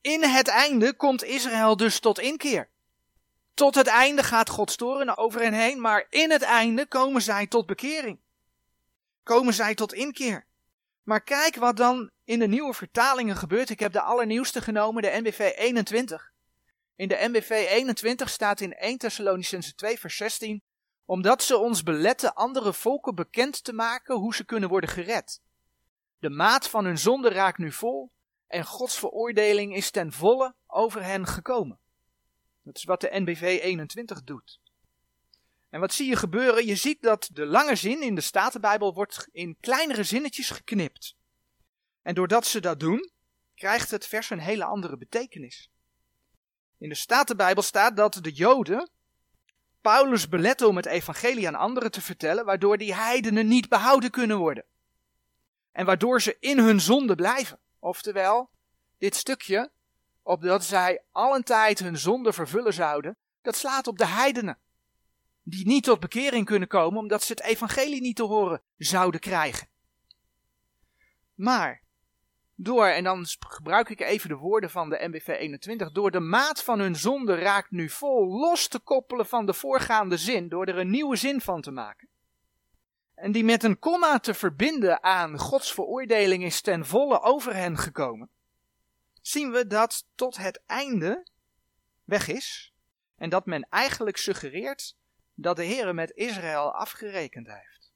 In 0.00 0.22
het 0.22 0.48
einde 0.48 0.94
komt 0.94 1.24
Israël 1.24 1.76
dus 1.76 2.00
tot 2.00 2.18
inkeer. 2.18 2.68
Tot 3.54 3.74
het 3.74 3.86
einde 3.86 4.22
gaat 4.22 4.48
God 4.48 4.70
storen 4.70 5.16
over 5.16 5.40
hen 5.40 5.52
heen, 5.52 5.80
maar 5.80 6.06
in 6.10 6.30
het 6.30 6.42
einde 6.42 6.86
komen 6.86 7.22
zij 7.22 7.46
tot 7.46 7.66
bekering. 7.66 8.18
Komen 9.22 9.54
zij 9.54 9.74
tot 9.74 9.92
inkeer. 9.92 10.46
Maar 11.02 11.22
kijk 11.22 11.56
wat 11.56 11.76
dan 11.76 12.10
in 12.24 12.38
de 12.38 12.46
nieuwe 12.46 12.74
vertalingen 12.74 13.36
gebeurt. 13.36 13.70
Ik 13.70 13.80
heb 13.80 13.92
de 13.92 14.00
allernieuwste 14.00 14.60
genomen, 14.60 15.02
de 15.02 15.20
NBV 15.22 15.52
21. 15.56 16.32
In 16.96 17.08
de 17.08 17.28
NBV 17.28 17.50
21 17.50 18.28
staat 18.28 18.60
in 18.60 18.74
1 18.74 18.98
Thessalonicense 18.98 19.74
2 19.74 19.98
vers 19.98 20.16
16, 20.16 20.62
omdat 21.04 21.42
ze 21.42 21.56
ons 21.56 21.82
beletten 21.82 22.34
andere 22.34 22.72
volken 22.72 23.14
bekend 23.14 23.64
te 23.64 23.72
maken 23.72 24.16
hoe 24.16 24.34
ze 24.34 24.44
kunnen 24.44 24.68
worden 24.68 24.90
gered. 24.90 25.40
De 26.18 26.30
maat 26.30 26.68
van 26.68 26.84
hun 26.84 26.98
zonde 26.98 27.28
raakt 27.28 27.58
nu 27.58 27.72
vol 27.72 28.10
en 28.46 28.64
Gods 28.64 28.98
veroordeling 28.98 29.76
is 29.76 29.90
ten 29.90 30.12
volle 30.12 30.54
over 30.66 31.04
hen 31.04 31.26
gekomen. 31.26 31.78
Dat 32.62 32.76
is 32.76 32.84
wat 32.84 33.00
de 33.00 33.10
NBV 33.12 33.58
21 33.62 34.22
doet. 34.22 34.59
En 35.70 35.80
wat 35.80 35.92
zie 35.92 36.08
je 36.08 36.16
gebeuren? 36.16 36.66
Je 36.66 36.76
ziet 36.76 37.02
dat 37.02 37.28
de 37.32 37.46
lange 37.46 37.76
zin 37.76 38.02
in 38.02 38.14
de 38.14 38.20
Statenbijbel 38.20 38.94
wordt 38.94 39.28
in 39.32 39.56
kleinere 39.60 40.04
zinnetjes 40.04 40.50
geknipt. 40.50 41.16
En 42.02 42.14
doordat 42.14 42.46
ze 42.46 42.60
dat 42.60 42.80
doen, 42.80 43.10
krijgt 43.54 43.90
het 43.90 44.06
vers 44.06 44.30
een 44.30 44.40
hele 44.40 44.64
andere 44.64 44.96
betekenis. 44.96 45.70
In 46.78 46.88
de 46.88 46.94
Statenbijbel 46.94 47.62
staat 47.62 47.96
dat 47.96 48.18
de 48.22 48.32
Joden 48.32 48.90
Paulus 49.80 50.28
beletten 50.28 50.68
om 50.68 50.76
het 50.76 50.86
evangelie 50.86 51.46
aan 51.46 51.54
anderen 51.54 51.90
te 51.90 52.00
vertellen, 52.00 52.44
waardoor 52.44 52.78
die 52.78 52.94
heidenen 52.94 53.48
niet 53.48 53.68
behouden 53.68 54.10
kunnen 54.10 54.38
worden. 54.38 54.64
En 55.72 55.86
waardoor 55.86 56.22
ze 56.22 56.36
in 56.40 56.58
hun 56.58 56.80
zonde 56.80 57.14
blijven. 57.14 57.58
Oftewel, 57.78 58.50
dit 58.98 59.16
stukje, 59.16 59.70
opdat 60.22 60.64
zij 60.64 61.02
allen 61.12 61.44
tijd 61.44 61.78
hun 61.78 61.98
zonde 61.98 62.32
vervullen 62.32 62.72
zouden, 62.72 63.16
dat 63.42 63.56
slaat 63.56 63.86
op 63.86 63.98
de 63.98 64.06
heidenen 64.06 64.58
die 65.50 65.66
niet 65.66 65.84
tot 65.84 66.00
bekering 66.00 66.46
kunnen 66.46 66.68
komen 66.68 66.98
omdat 66.98 67.22
ze 67.22 67.32
het 67.32 67.42
evangelie 67.42 68.00
niet 68.00 68.16
te 68.16 68.22
horen 68.22 68.62
zouden 68.76 69.20
krijgen. 69.20 69.68
Maar 71.34 71.82
door, 72.54 72.86
en 72.86 73.04
dan 73.04 73.26
gebruik 73.38 73.88
ik 73.88 74.00
even 74.00 74.28
de 74.28 74.34
woorden 74.34 74.70
van 74.70 74.90
de 74.90 75.08
MBV 75.08 75.28
21, 75.28 75.92
door 75.92 76.10
de 76.10 76.20
maat 76.20 76.62
van 76.62 76.78
hun 76.78 76.96
zonde 76.96 77.34
raakt 77.34 77.70
nu 77.70 77.88
vol 77.88 78.26
los 78.26 78.68
te 78.68 78.78
koppelen 78.78 79.26
van 79.26 79.46
de 79.46 79.54
voorgaande 79.54 80.16
zin, 80.16 80.48
door 80.48 80.66
er 80.66 80.78
een 80.78 80.90
nieuwe 80.90 81.16
zin 81.16 81.40
van 81.40 81.60
te 81.60 81.70
maken. 81.70 82.08
En 83.14 83.32
die 83.32 83.44
met 83.44 83.62
een 83.62 83.78
komma 83.78 84.18
te 84.18 84.34
verbinden 84.34 85.02
aan 85.02 85.38
Gods 85.38 85.72
veroordeling 85.72 86.44
is 86.44 86.60
ten 86.60 86.86
volle 86.86 87.20
over 87.20 87.54
hen 87.54 87.78
gekomen. 87.78 88.28
zien 89.20 89.50
we 89.50 89.66
dat 89.66 90.04
tot 90.14 90.36
het 90.36 90.62
einde 90.66 91.26
weg 92.04 92.28
is. 92.28 92.72
En 93.16 93.30
dat 93.30 93.46
men 93.46 93.66
eigenlijk 93.70 94.16
suggereert 94.16 94.96
dat 95.40 95.56
de 95.56 95.64
Heer 95.64 95.94
met 95.94 96.10
Israël 96.10 96.74
afgerekend 96.74 97.46
heeft. 97.46 97.92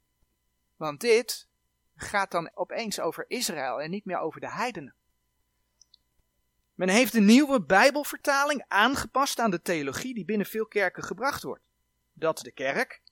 Want 0.76 1.00
dit 1.00 1.48
gaat 1.94 2.30
dan 2.30 2.50
opeens 2.54 3.00
over 3.00 3.24
Israël 3.28 3.80
en 3.80 3.90
niet 3.90 4.04
meer 4.04 4.18
over 4.18 4.40
de 4.40 4.50
heidenen. 4.50 4.94
Men 6.74 6.88
heeft 6.88 7.12
de 7.12 7.20
nieuwe 7.20 7.62
Bijbelvertaling 7.62 8.64
aangepast 8.68 9.38
aan 9.38 9.50
de 9.50 9.62
theologie 9.62 10.14
die 10.14 10.24
binnen 10.24 10.46
veel 10.46 10.66
kerken 10.66 11.02
gebracht 11.02 11.42
wordt. 11.42 11.68
Dat 12.12 12.38
de 12.38 12.52
kerk 12.52 13.02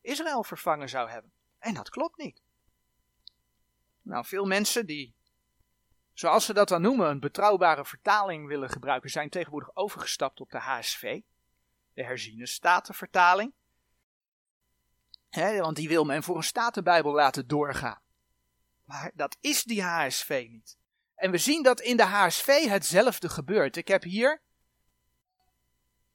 Israël 0.00 0.44
vervangen 0.44 0.88
zou 0.88 1.10
hebben. 1.10 1.32
En 1.58 1.74
dat 1.74 1.88
klopt 1.88 2.16
niet. 2.16 2.42
Nou, 4.02 4.24
veel 4.24 4.44
mensen 4.44 4.86
die, 4.86 5.14
zoals 6.12 6.44
ze 6.44 6.52
dat 6.52 6.68
dan 6.68 6.82
noemen, 6.82 7.08
een 7.08 7.20
betrouwbare 7.20 7.84
vertaling 7.84 8.46
willen 8.46 8.70
gebruiken, 8.70 9.10
zijn 9.10 9.30
tegenwoordig 9.30 9.76
overgestapt 9.76 10.40
op 10.40 10.50
de 10.50 10.58
HSV, 10.58 11.20
de 11.94 12.04
herziene 12.04 12.46
statenvertaling. 12.46 13.52
Want 15.32 15.76
die 15.76 15.88
wil 15.88 16.04
men 16.04 16.22
voor 16.22 16.36
een 16.36 16.42
statenbijbel 16.42 17.12
laten 17.12 17.46
doorgaan. 17.46 18.00
Maar 18.84 19.10
dat 19.14 19.36
is 19.40 19.62
die 19.62 19.82
HSV 19.82 20.46
niet. 20.50 20.76
En 21.14 21.30
we 21.30 21.38
zien 21.38 21.62
dat 21.62 21.80
in 21.80 21.96
de 21.96 22.04
HSV 22.04 22.64
hetzelfde 22.68 23.28
gebeurt. 23.28 23.76
Ik 23.76 23.88
heb 23.88 24.02
hier 24.02 24.42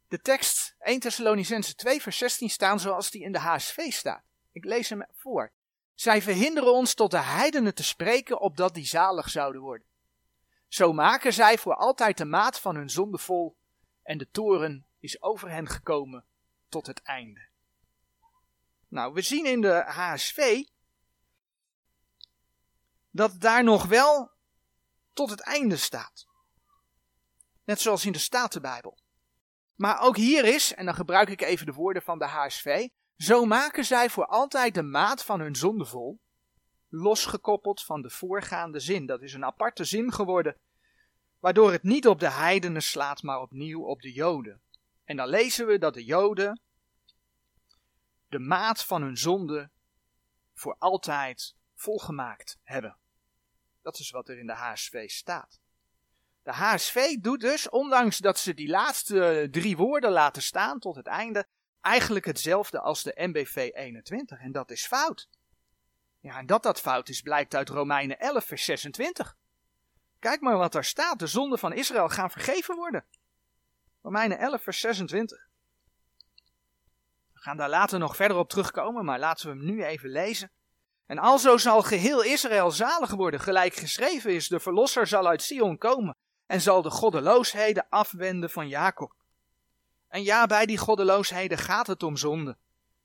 de 0.08 0.22
tekst 0.22 0.76
1 0.80 1.00
Thessalonicense 1.00 1.76
2 1.76 2.02
vers 2.02 2.18
16 2.18 2.50
staan 2.50 2.80
zoals 2.80 3.12
die 3.12 3.22
in 3.22 3.32
de 3.32 3.40
HSV 3.40 3.92
staat. 3.92 4.24
Ik 4.52 4.66
lees 4.66 4.90
hem 4.90 5.06
voor. 5.12 5.52
Zij 5.96 6.22
verhinderen 6.22 6.74
ons 6.74 6.94
tot 6.94 7.12
de 7.12 7.22
heidenen 7.22 7.76
te 7.76 7.84
spreken, 7.84 8.40
opdat 8.40 8.74
die 8.74 8.86
zalig 8.86 9.30
zouden 9.30 9.62
worden. 9.62 9.88
Zo 10.68 10.94
maken 10.94 11.34
zij 11.34 11.58
voor 11.58 11.76
altijd 11.76 12.18
de 12.18 12.26
maat 12.26 12.60
van 12.60 12.76
hun 12.76 12.90
zonde 12.90 13.18
vol, 13.18 13.58
en 14.04 14.18
de 14.18 14.30
toren 14.32 14.86
is 15.00 15.22
over 15.22 15.50
hen 15.50 15.68
gekomen 15.68 16.26
tot 16.70 16.88
het 16.88 17.02
einde. 17.02 17.47
Nou, 18.88 19.14
we 19.14 19.22
zien 19.22 19.46
in 19.46 19.62
de 19.62 19.84
HSV 19.86 20.64
dat 23.12 23.40
daar 23.40 23.64
nog 23.64 23.86
wel 23.86 24.32
tot 25.14 25.30
het 25.30 25.42
einde 25.42 25.78
staat. 25.78 26.28
Net 27.64 27.80
zoals 27.80 28.06
in 28.06 28.12
de 28.12 28.20
Statenbijbel. 28.20 28.98
Maar 29.76 30.02
ook 30.02 30.18
hier 30.18 30.46
is, 30.46 30.74
en 30.74 30.86
dan 30.86 30.96
gebruik 30.96 31.30
ik 31.30 31.42
even 31.42 31.66
de 31.66 31.74
woorden 31.74 32.02
van 32.02 32.20
de 32.20 32.26
HSV, 32.26 32.88
zo 33.18 33.46
maken 33.46 33.86
zij 33.86 34.10
voor 34.10 34.26
altijd 34.26 34.74
de 34.74 34.84
maat 34.84 35.24
van 35.24 35.40
hun 35.40 35.56
zonde 35.56 35.86
vol, 35.86 36.20
losgekoppeld 36.90 37.84
van 37.84 38.02
de 38.02 38.10
voorgaande 38.10 38.80
zin. 38.80 39.06
Dat 39.06 39.22
is 39.22 39.34
een 39.34 39.46
aparte 39.46 39.84
zin 39.84 40.14
geworden, 40.14 40.58
waardoor 41.40 41.72
het 41.72 41.84
niet 41.84 42.08
op 42.08 42.20
de 42.20 42.30
heidenen 42.32 42.84
slaat, 42.84 43.24
maar 43.24 43.42
opnieuw 43.42 43.84
op 43.84 44.02
de 44.02 44.12
Joden. 44.12 44.62
En 45.04 45.18
dan 45.18 45.28
lezen 45.28 45.68
we 45.68 45.78
dat 45.78 45.94
de 45.94 46.04
Joden 46.04 46.62
de 48.28 48.40
maat 48.40 48.86
van 48.86 49.02
hun 49.02 49.18
zonde 49.18 49.70
voor 50.54 50.76
altijd 50.80 51.56
volgemaakt 51.76 52.60
hebben. 52.64 52.98
Dat 53.82 54.00
is 54.00 54.10
wat 54.10 54.30
er 54.30 54.40
in 54.40 54.48
de 54.48 54.54
HSV 54.54 55.10
staat. 55.10 55.60
De 56.44 56.54
HSV 56.54 57.16
doet 57.20 57.40
dus, 57.40 57.70
ondanks 57.70 58.18
dat 58.18 58.40
ze 58.40 58.54
die 58.54 58.68
laatste 58.68 59.48
drie 59.52 59.78
woorden 59.78 60.12
laten 60.12 60.42
staan 60.42 60.80
tot 60.80 60.96
het 60.96 61.08
einde, 61.08 61.48
eigenlijk 61.82 62.26
hetzelfde 62.26 62.80
als 62.80 63.04
de 63.04 63.14
MBV 63.16 63.70
21. 63.74 64.40
En 64.40 64.52
dat 64.52 64.72
is 64.72 64.88
fout. 64.88 65.30
Ja, 66.20 66.38
en 66.38 66.46
dat 66.46 66.64
dat 66.64 66.80
fout 66.80 67.10
is, 67.10 67.22
blijkt 67.22 67.56
uit 67.56 67.70
Romeinen 67.70 68.20
11, 68.20 68.46
vers 68.46 68.66
26. 68.66 69.36
Kijk 70.20 70.42
maar 70.42 70.58
wat 70.58 70.72
daar 70.72 70.86
staat. 70.86 71.20
De 71.20 71.28
zonden 71.28 71.60
van 71.60 71.74
Israël 71.74 72.10
gaan 72.10 72.32
vergeven 72.32 72.76
worden. 72.76 73.06
Romeinen 74.02 74.38
11, 74.38 74.62
vers 74.62 74.80
26. 74.80 75.47
Gaan 77.48 77.58
daar 77.58 77.70
later 77.70 78.00
nog 78.00 78.16
verder 78.16 78.38
op 78.38 78.50
terugkomen, 78.50 79.06
maar 79.06 79.20
laten 79.20 79.50
we 79.50 79.56
hem 79.56 79.66
nu 79.66 79.84
even 79.84 80.10
lezen. 80.10 80.52
En 81.06 81.18
alzo 81.18 81.58
zal 81.58 81.82
geheel 81.82 82.24
Israël 82.24 82.72
zalig 82.72 83.12
worden, 83.12 83.40
gelijk 83.40 83.74
geschreven 83.74 84.34
is: 84.34 84.48
de 84.48 84.60
verlosser 84.60 85.08
zal 85.08 85.28
uit 85.28 85.42
Sion 85.42 85.78
komen 85.78 86.16
en 86.46 86.62
zal 86.62 86.82
de 86.82 86.90
goddeloosheden 86.90 87.86
afwenden 87.90 88.50
van 88.50 88.68
Jacob. 88.68 89.14
En 90.08 90.24
ja, 90.24 90.46
bij 90.46 90.66
die 90.66 90.78
goddeloosheden 90.78 91.58
gaat 91.58 91.88
het 91.88 92.04
om 92.04 92.18
zonde. 92.18 92.58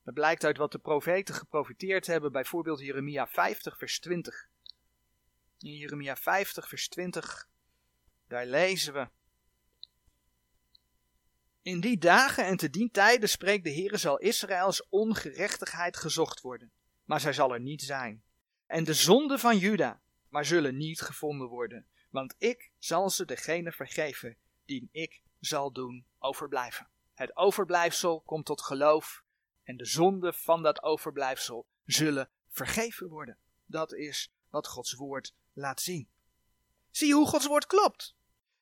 Dat 0.04 0.14
blijkt 0.14 0.44
uit 0.44 0.56
wat 0.56 0.72
de 0.72 0.78
profeten 0.78 1.34
geprofiteerd 1.34 2.06
hebben, 2.06 2.32
bijvoorbeeld 2.32 2.80
Jeremia 2.80 3.26
50, 3.26 3.78
vers 3.78 4.00
20. 4.00 4.48
In 5.58 5.76
Jeremia 5.76 6.16
50, 6.16 6.68
vers 6.68 6.88
20, 6.88 7.48
daar 8.28 8.46
lezen 8.46 8.92
we. 8.92 9.08
In 11.62 11.80
die 11.80 11.98
dagen 11.98 12.44
en 12.44 12.56
te 12.56 12.70
dien 12.70 12.90
tijden 12.90 13.28
spreekt 13.28 13.64
de 13.64 13.72
Heere 13.72 13.96
zal 13.96 14.18
Israëls 14.18 14.88
ongerechtigheid 14.88 15.96
gezocht 15.96 16.40
worden, 16.40 16.72
maar 17.04 17.20
zij 17.20 17.32
zal 17.32 17.52
er 17.52 17.60
niet 17.60 17.82
zijn. 17.82 18.22
En 18.66 18.84
de 18.84 18.94
zonde 18.94 19.38
van 19.38 19.58
Juda, 19.58 20.02
maar 20.28 20.44
zullen 20.44 20.76
niet 20.76 21.00
gevonden 21.00 21.48
worden, 21.48 21.86
want 22.10 22.34
ik 22.38 22.70
zal 22.78 23.10
ze 23.10 23.24
degene 23.24 23.72
vergeven 23.72 24.36
die 24.64 24.88
ik 24.92 25.22
zal 25.38 25.72
doen 25.72 26.06
overblijven. 26.18 26.90
Het 27.14 27.36
overblijfsel 27.36 28.20
komt 28.20 28.46
tot 28.46 28.62
geloof 28.62 29.22
en 29.62 29.76
de 29.76 29.84
zonden 29.84 30.34
van 30.34 30.62
dat 30.62 30.82
overblijfsel 30.82 31.66
zullen 31.84 32.30
vergeven 32.48 33.08
worden. 33.08 33.38
Dat 33.66 33.92
is 33.92 34.32
wat 34.48 34.66
Gods 34.66 34.92
woord 34.92 35.34
laat 35.52 35.80
zien. 35.80 36.08
Zie 36.90 37.14
hoe 37.14 37.26
Gods 37.26 37.46
woord 37.46 37.66
klopt? 37.66 38.14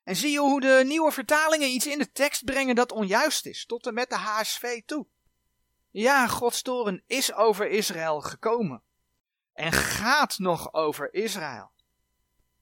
En 0.02 0.16
zie 0.16 0.30
je 0.30 0.38
hoe 0.38 0.60
de 0.60 0.82
nieuwe 0.86 1.12
vertalingen 1.12 1.68
iets 1.68 1.86
in 1.86 1.98
de 1.98 2.12
tekst 2.12 2.44
brengen 2.44 2.74
dat 2.74 2.92
onjuist 2.92 3.46
is, 3.46 3.66
tot 3.66 3.86
en 3.86 3.94
met 3.94 4.10
de 4.10 4.16
HSV 4.16 4.82
toe. 4.84 5.06
Ja, 5.90 6.26
Gods 6.26 6.62
toren 6.62 7.02
is 7.06 7.32
over 7.32 7.68
Israël 7.68 8.20
gekomen. 8.20 8.82
En 9.52 9.72
gaat 9.72 10.38
nog 10.38 10.72
over 10.72 11.14
Israël. 11.14 11.70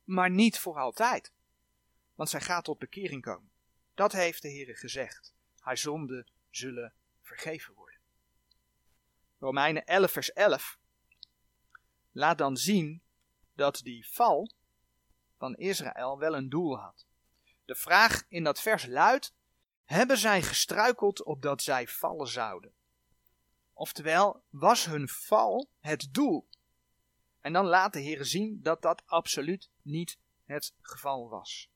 Maar 0.05 0.31
niet 0.31 0.59
voor 0.59 0.79
altijd. 0.79 1.33
Want 2.15 2.31
zij 2.31 2.41
gaat 2.41 2.65
tot 2.65 2.79
bekering 2.79 3.23
komen. 3.23 3.51
Dat 3.95 4.13
heeft 4.13 4.43
de 4.43 4.49
Heer 4.49 4.77
gezegd 4.77 5.35
haar 5.69 5.79
zonden 5.79 6.27
zullen 6.51 6.93
vergeven 7.23 7.75
worden. 7.75 7.99
Romeinen 9.39 9.85
11, 9.85 10.13
vers 10.13 10.33
11 10.33 10.79
laat 12.13 12.39
dan 12.39 12.57
zien 12.57 13.03
dat 13.55 13.81
die 13.83 14.09
val 14.09 14.51
van 15.37 15.57
Israël 15.57 16.19
wel 16.19 16.35
een 16.35 16.49
doel 16.49 16.79
had. 16.79 17.07
De 17.69 17.75
vraag 17.75 18.25
in 18.29 18.45
dat 18.45 18.61
vers 18.61 18.87
luidt: 18.87 19.35
hebben 19.85 20.19
zij 20.19 20.43
gestruikeld 20.43 21.23
opdat 21.23 21.63
zij 21.63 21.89
vallen 21.89 22.29
zouden? 22.29 22.73
Oftewel, 23.73 24.43
was 24.51 24.85
hun 24.85 25.09
val 25.09 25.71
het 25.81 26.09
doel? 26.11 26.49
En 27.41 27.53
dan 27.53 27.67
laat 27.67 27.93
de 27.93 28.01
Heer 28.01 28.25
zien 28.25 28.63
dat 28.63 28.83
dat 28.83 29.03
absoluut 29.07 29.71
niet 29.83 30.19
het 30.45 30.75
geval 30.81 31.29
was 31.29 31.71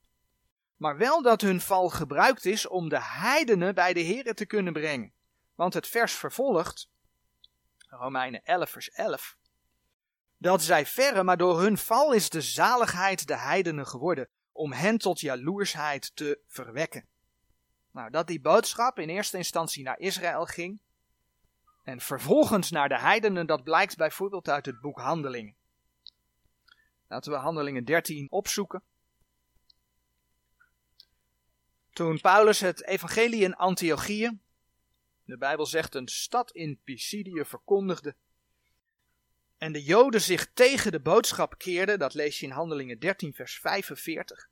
maar 0.83 0.97
wel 0.97 1.21
dat 1.21 1.41
hun 1.41 1.61
val 1.61 1.89
gebruikt 1.89 2.45
is 2.45 2.67
om 2.67 2.89
de 2.89 3.01
heidenen 3.01 3.75
bij 3.75 3.93
de 3.93 4.05
Here 4.05 4.33
te 4.33 4.45
kunnen 4.45 4.73
brengen. 4.73 5.13
Want 5.55 5.73
het 5.73 5.87
vers 5.87 6.13
vervolgt, 6.13 6.89
Romeinen 7.87 8.43
11 8.43 8.69
vers 8.69 8.91
11, 8.91 9.37
dat 10.37 10.61
zij 10.61 10.85
verre, 10.85 11.23
maar 11.23 11.37
door 11.37 11.61
hun 11.61 11.77
val 11.77 12.13
is 12.13 12.29
de 12.29 12.41
zaligheid 12.41 13.27
de 13.27 13.37
heidenen 13.37 13.87
geworden, 13.87 14.29
om 14.53 14.71
hen 14.71 14.97
tot 14.97 15.19
jaloersheid 15.19 16.15
te 16.15 16.39
verwekken. 16.47 17.05
Nou, 17.91 18.09
dat 18.09 18.27
die 18.27 18.41
boodschap 18.41 18.99
in 18.99 19.09
eerste 19.09 19.37
instantie 19.37 19.83
naar 19.83 19.99
Israël 19.99 20.45
ging, 20.45 20.79
en 21.83 21.99
vervolgens 21.99 22.71
naar 22.71 22.89
de 22.89 22.99
heidenen, 22.99 23.45
dat 23.45 23.63
blijkt 23.63 23.97
bijvoorbeeld 23.97 24.49
uit 24.49 24.65
het 24.65 24.81
boek 24.81 24.99
Handelingen. 24.99 25.55
Laten 27.07 27.31
we 27.31 27.37
Handelingen 27.37 27.85
13 27.85 28.31
opzoeken. 28.31 28.83
Toen 31.89 32.21
Paulus 32.21 32.59
het 32.59 32.85
evangelie 32.85 33.43
in 33.43 33.55
Antiochië, 33.55 34.39
de 35.23 35.37
Bijbel 35.37 35.65
zegt 35.65 35.95
een 35.95 36.07
stad 36.07 36.51
in 36.51 36.79
Pisidië, 36.83 37.45
verkondigde, 37.45 38.15
en 39.63 39.71
de 39.71 39.83
Joden 39.83 40.21
zich 40.21 40.53
tegen 40.53 40.91
de 40.91 40.99
boodschap 40.99 41.57
keerden, 41.57 41.99
dat 41.99 42.13
lees 42.13 42.39
je 42.39 42.45
in 42.45 42.51
Handelingen 42.51 42.99
13, 42.99 43.33
vers 43.33 43.59
45, 43.59 44.49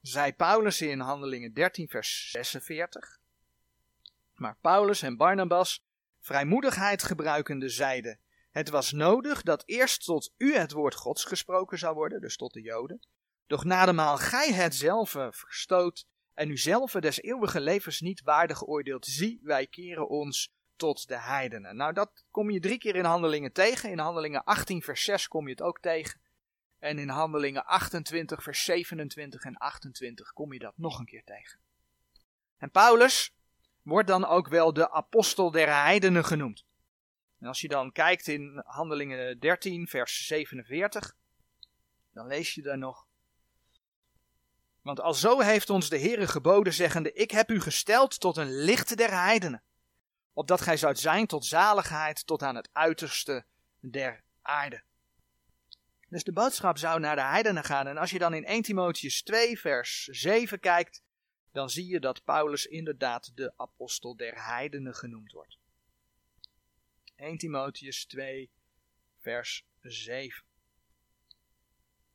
zei 0.00 0.32
Paulus 0.32 0.80
in 0.80 1.00
Handelingen 1.00 1.52
13, 1.52 1.88
vers 1.88 2.30
46. 2.30 3.18
Maar 4.34 4.56
Paulus 4.60 5.02
en 5.02 5.16
Barnabas, 5.16 5.84
vrijmoedigheid 6.20 7.02
gebruikende, 7.02 7.68
zeiden: 7.68 8.18
Het 8.50 8.68
was 8.68 8.92
nodig 8.92 9.42
dat 9.42 9.62
eerst 9.66 10.04
tot 10.04 10.32
u 10.36 10.54
het 10.56 10.72
woord 10.72 10.94
Gods 10.94 11.24
gesproken 11.24 11.78
zou 11.78 11.94
worden, 11.94 12.20
dus 12.20 12.36
tot 12.36 12.52
de 12.52 12.62
Joden, 12.62 13.00
doch 13.46 13.64
nademaal 13.64 14.16
gij 14.16 14.52
het 14.52 14.74
zelf 14.74 15.10
verstoot 15.30 16.06
en 16.34 16.50
u 16.50 16.58
zelf 16.58 16.92
des 16.92 17.22
eeuwige 17.22 17.60
levens 17.60 18.00
niet 18.00 18.22
waardig 18.22 18.58
geoordeeld, 18.58 19.06
zie, 19.06 19.40
wij 19.42 19.66
keren 19.66 20.08
ons 20.08 20.54
tot 20.76 21.08
de 21.08 21.18
heidenen. 21.18 21.76
Nou, 21.76 21.92
dat 21.92 22.24
kom 22.30 22.50
je 22.50 22.60
drie 22.60 22.78
keer 22.78 22.96
in 22.96 23.04
handelingen 23.04 23.52
tegen. 23.52 23.90
In 23.90 23.98
handelingen 23.98 24.44
18 24.44 24.82
vers 24.82 25.04
6 25.04 25.28
kom 25.28 25.44
je 25.44 25.50
het 25.50 25.62
ook 25.62 25.80
tegen. 25.80 26.20
En 26.78 26.98
in 26.98 27.08
Handelingen 27.08 27.64
28, 27.64 28.42
vers 28.42 28.64
27 28.64 29.44
en 29.44 29.56
28 29.56 30.32
kom 30.32 30.52
je 30.52 30.58
dat 30.58 30.72
nog 30.76 30.98
een 30.98 31.04
keer 31.04 31.24
tegen. 31.24 31.58
En 32.56 32.70
Paulus 32.70 33.34
wordt 33.82 34.08
dan 34.08 34.24
ook 34.24 34.48
wel 34.48 34.72
de 34.72 34.90
apostel 34.90 35.50
der 35.50 35.68
heidenen 35.68 36.24
genoemd. 36.24 36.64
En 37.38 37.46
als 37.46 37.60
je 37.60 37.68
dan 37.68 37.92
kijkt 37.92 38.26
in 38.26 38.62
Handelingen 38.64 39.38
13, 39.38 39.86
vers 39.86 40.26
47, 40.26 41.16
dan 42.12 42.26
lees 42.26 42.54
je 42.54 42.62
daar 42.62 42.78
nog. 42.78 43.06
Want 44.82 45.00
al 45.00 45.14
zo 45.14 45.40
heeft 45.40 45.70
ons 45.70 45.88
de 45.88 45.98
Heere 45.98 46.26
geboden, 46.26 46.72
zeggende: 46.72 47.12
Ik 47.12 47.30
heb 47.30 47.50
u 47.50 47.60
gesteld 47.60 48.20
tot 48.20 48.36
een 48.36 48.50
licht 48.50 48.96
der 48.96 49.10
heidenen, 49.10 49.62
opdat 50.36 50.60
gij 50.60 50.76
zoudt 50.76 50.98
zijn 50.98 51.26
tot 51.26 51.44
zaligheid 51.44 52.26
tot 52.26 52.42
aan 52.42 52.56
het 52.56 52.68
uiterste 52.72 53.44
der 53.80 54.24
aarde. 54.42 54.82
Dus 56.08 56.24
de 56.24 56.32
boodschap 56.32 56.78
zou 56.78 57.00
naar 57.00 57.16
de 57.16 57.22
heidenen 57.22 57.64
gaan. 57.64 57.86
En 57.86 57.96
als 57.96 58.10
je 58.10 58.18
dan 58.18 58.34
in 58.34 58.44
1 58.44 58.62
Timotheus 58.62 59.22
2, 59.22 59.58
vers 59.58 60.04
7 60.04 60.60
kijkt, 60.60 61.02
dan 61.52 61.70
zie 61.70 61.86
je 61.86 62.00
dat 62.00 62.24
Paulus 62.24 62.66
inderdaad 62.66 63.36
de 63.36 63.52
apostel 63.56 64.16
der 64.16 64.44
heidenen 64.44 64.94
genoemd 64.94 65.32
wordt. 65.32 65.58
1 67.14 67.38
Timotheus 67.38 68.06
2, 68.06 68.50
vers 69.18 69.66
7. 69.80 70.44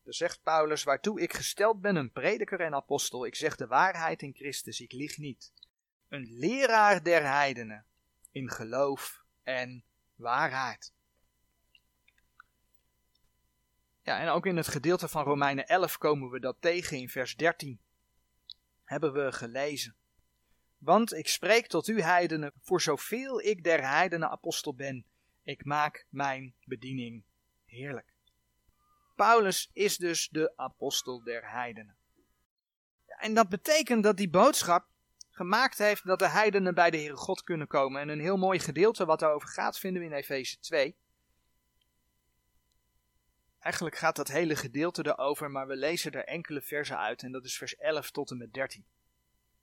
Dan 0.03 0.13
zegt 0.13 0.43
Paulus, 0.43 0.83
waartoe 0.83 1.21
ik 1.21 1.33
gesteld 1.33 1.81
ben 1.81 1.95
een 1.95 2.11
prediker 2.11 2.59
en 2.59 2.73
apostel, 2.73 3.25
ik 3.25 3.35
zeg 3.35 3.55
de 3.55 3.67
waarheid 3.67 4.21
in 4.21 4.33
Christus, 4.33 4.79
ik 4.79 4.91
lieg 4.91 5.17
niet. 5.17 5.53
Een 6.07 6.37
leraar 6.37 7.03
der 7.03 7.23
heidenen 7.23 7.85
in 8.31 8.49
geloof 8.49 9.23
en 9.43 9.83
waarheid. 10.15 10.93
Ja, 14.03 14.19
en 14.19 14.27
ook 14.27 14.45
in 14.45 14.57
het 14.57 14.67
gedeelte 14.67 15.07
van 15.07 15.23
Romeinen 15.23 15.67
11 15.67 15.97
komen 15.97 16.29
we 16.29 16.39
dat 16.39 16.57
tegen 16.59 16.97
in 16.97 17.09
vers 17.09 17.35
13. 17.35 17.79
Hebben 18.83 19.13
we 19.13 19.31
gelezen. 19.31 19.95
Want 20.77 21.13
ik 21.13 21.27
spreek 21.27 21.67
tot 21.67 21.87
u 21.87 22.01
heidenen, 22.01 22.51
voor 22.61 22.81
zoveel 22.81 23.41
ik 23.41 23.63
der 23.63 23.87
heidenen 23.87 24.29
apostel 24.29 24.75
ben, 24.75 25.05
ik 25.43 25.65
maak 25.65 26.05
mijn 26.09 26.55
bediening 26.63 27.23
heerlijk. 27.65 28.13
Paulus 29.15 29.69
is 29.73 29.97
dus 29.97 30.29
de 30.29 30.53
apostel 30.55 31.23
der 31.23 31.49
heidenen. 31.51 31.95
En 33.05 33.33
dat 33.33 33.49
betekent 33.49 34.03
dat 34.03 34.17
die 34.17 34.29
boodschap 34.29 34.90
gemaakt 35.41 35.77
heeft 35.77 36.05
dat 36.05 36.19
de 36.19 36.27
heidenen 36.27 36.73
bij 36.73 36.89
de 36.91 36.97
Heere 36.97 37.15
God 37.15 37.43
kunnen 37.43 37.67
komen. 37.67 38.01
En 38.01 38.09
een 38.09 38.19
heel 38.19 38.37
mooi 38.37 38.59
gedeelte 38.59 39.05
wat 39.05 39.19
daarover 39.19 39.49
gaat 39.49 39.79
vinden 39.79 40.01
we 40.01 40.07
in 40.07 40.13
Efeze 40.13 40.59
2. 40.59 40.95
Eigenlijk 43.59 43.95
gaat 43.95 44.15
dat 44.15 44.27
hele 44.27 44.55
gedeelte 44.55 45.05
erover, 45.05 45.51
maar 45.51 45.67
we 45.67 45.75
lezen 45.75 46.11
er 46.11 46.25
enkele 46.25 46.61
versen 46.61 46.97
uit 46.97 47.23
en 47.23 47.31
dat 47.31 47.45
is 47.45 47.57
vers 47.57 47.75
11 47.75 48.11
tot 48.11 48.31
en 48.31 48.37
met 48.37 48.53
13. 48.53 48.85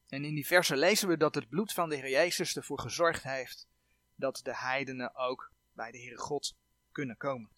En 0.09 0.25
in 0.25 0.35
die 0.35 0.47
versen 0.47 0.79
lezen 0.79 1.09
we 1.09 1.17
dat 1.17 1.35
het 1.35 1.49
bloed 1.49 1.73
van 1.73 1.89
de 1.89 1.97
Heer 1.97 2.11
Jezus 2.11 2.57
ervoor 2.57 2.81
gezorgd 2.81 3.23
heeft 3.23 3.67
dat 4.15 4.41
de 4.43 4.57
heidenen 4.57 5.15
ook 5.15 5.53
bij 5.73 5.91
de 5.91 5.99
Heere 5.99 6.19
God 6.19 6.57
kunnen 6.93 7.17
komen. 7.17 7.51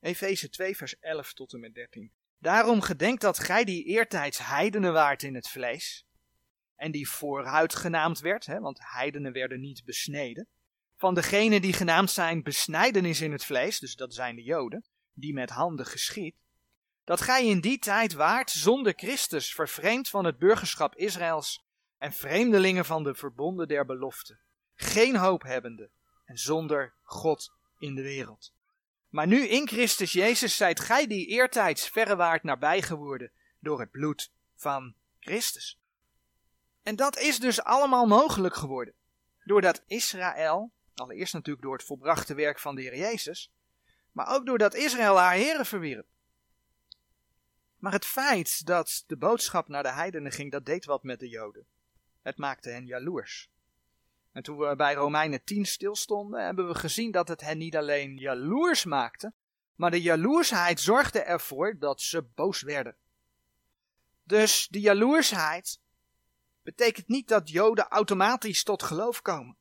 Efeze 0.00 0.48
2 0.48 0.76
vers 0.76 0.98
11 1.00 1.32
tot 1.32 1.52
en 1.52 1.60
met 1.60 1.74
13. 1.74 2.10
Daarom 2.38 2.80
gedenk 2.80 3.20
dat 3.20 3.38
gij 3.38 3.64
die 3.64 3.84
eertijds 3.84 4.38
heidenen 4.38 4.92
waart 4.92 5.22
in 5.22 5.34
het 5.34 5.48
vlees, 5.48 6.06
en 6.82 6.90
die 6.90 7.08
vooruit 7.08 7.74
genaamd 7.74 8.20
werd, 8.20 8.46
hè, 8.46 8.60
want 8.60 8.78
heidenen 8.82 9.32
werden 9.32 9.60
niet 9.60 9.84
besneden, 9.84 10.46
van 10.96 11.14
degenen 11.14 11.62
die 11.62 11.72
genaamd 11.72 12.10
zijn 12.10 12.42
besnijdenis 12.42 13.20
in 13.20 13.32
het 13.32 13.44
vlees, 13.44 13.78
dus 13.78 13.94
dat 13.94 14.14
zijn 14.14 14.36
de 14.36 14.42
Joden, 14.42 14.84
die 15.12 15.32
met 15.32 15.50
handen 15.50 15.86
geschiet, 15.86 16.34
dat 17.04 17.20
gij 17.20 17.46
in 17.46 17.60
die 17.60 17.78
tijd 17.78 18.12
waart 18.12 18.50
zonder 18.50 18.92
Christus, 18.96 19.54
vervreemd 19.54 20.08
van 20.08 20.24
het 20.24 20.38
burgerschap 20.38 20.96
Israëls 20.96 21.64
en 21.98 22.12
vreemdelingen 22.12 22.84
van 22.84 23.02
de 23.02 23.14
verbonden 23.14 23.68
der 23.68 23.86
belofte, 23.86 24.38
geen 24.74 25.16
hoop 25.16 25.42
hebbende 25.42 25.90
en 26.24 26.38
zonder 26.38 26.94
God 27.02 27.52
in 27.78 27.94
de 27.94 28.02
wereld. 28.02 28.52
Maar 29.08 29.26
nu 29.26 29.46
in 29.46 29.68
Christus 29.68 30.12
Jezus 30.12 30.56
zijt 30.56 30.80
gij 30.80 31.06
die 31.06 31.26
eertijds 31.26 31.88
verrewaard 31.88 32.42
nabij 32.42 32.82
geworden 32.82 33.32
door 33.60 33.80
het 33.80 33.90
bloed 33.90 34.32
van 34.54 34.94
Christus. 35.20 35.81
En 36.82 36.96
dat 36.96 37.18
is 37.18 37.38
dus 37.38 37.62
allemaal 37.62 38.06
mogelijk 38.06 38.54
geworden. 38.54 38.94
Doordat 39.44 39.82
Israël, 39.86 40.72
allereerst 40.94 41.32
natuurlijk 41.32 41.64
door 41.64 41.76
het 41.76 41.86
volbrachte 41.86 42.34
werk 42.34 42.58
van 42.58 42.74
de 42.74 42.82
Heer 42.82 42.96
Jezus, 42.96 43.50
maar 44.12 44.34
ook 44.34 44.46
doordat 44.46 44.74
Israël 44.74 45.18
haar 45.18 45.34
heren 45.34 45.66
verwierp. 45.66 46.06
Maar 47.78 47.92
het 47.92 48.04
feit 48.04 48.66
dat 48.66 49.04
de 49.06 49.16
boodschap 49.16 49.68
naar 49.68 49.82
de 49.82 49.92
heidenen 49.92 50.32
ging, 50.32 50.50
dat 50.50 50.66
deed 50.66 50.84
wat 50.84 51.02
met 51.02 51.20
de 51.20 51.28
Joden. 51.28 51.66
Het 52.22 52.38
maakte 52.38 52.70
hen 52.70 52.86
jaloers. 52.86 53.50
En 54.32 54.42
toen 54.42 54.58
we 54.58 54.76
bij 54.76 54.94
Romeinen 54.94 55.44
10 55.44 55.66
stilstonden, 55.66 56.44
hebben 56.44 56.68
we 56.68 56.74
gezien 56.74 57.10
dat 57.10 57.28
het 57.28 57.40
hen 57.40 57.58
niet 57.58 57.76
alleen 57.76 58.16
jaloers 58.16 58.84
maakte, 58.84 59.32
maar 59.74 59.90
de 59.90 60.02
jaloersheid 60.02 60.80
zorgde 60.80 61.20
ervoor 61.20 61.78
dat 61.78 62.00
ze 62.00 62.22
boos 62.22 62.62
werden. 62.62 62.96
Dus 64.22 64.68
de 64.70 64.80
jaloersheid 64.80 65.80
betekent 66.62 67.08
niet 67.08 67.28
dat 67.28 67.48
Joden 67.48 67.88
automatisch 67.88 68.62
tot 68.62 68.82
geloof 68.82 69.22
komen. 69.22 69.56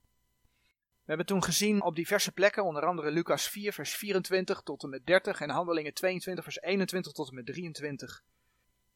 We 1.01 1.17
hebben 1.17 1.25
toen 1.25 1.43
gezien 1.43 1.81
op 1.81 1.95
diverse 1.95 2.31
plekken, 2.31 2.63
onder 2.63 2.85
andere 2.85 3.11
Lucas 3.11 3.47
4, 3.49 3.73
vers 3.73 3.95
24 3.95 4.61
tot 4.61 4.83
en 4.83 4.89
met 4.89 5.05
30 5.05 5.41
en 5.41 5.49
Handelingen 5.49 5.93
22, 5.93 6.43
vers 6.43 6.61
21 6.61 7.11
tot 7.11 7.29
en 7.29 7.35
met 7.35 7.45
23. 7.45 8.23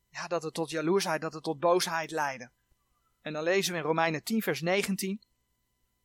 Ja, 0.10 0.28
dat 0.28 0.44
het 0.44 0.54
tot 0.54 0.70
jaloersheid, 0.70 1.22
dat 1.22 1.34
het 1.34 1.44
tot 1.44 1.60
boosheid 1.60 2.12
leidde. 2.12 2.52
En 3.22 3.34
dan 3.34 3.44
lezen 3.44 3.72
we 3.74 3.80
in 3.80 3.86
Romeinen 3.86 4.24
10, 4.24 4.42
vers 4.42 4.62
19, 4.62 5.22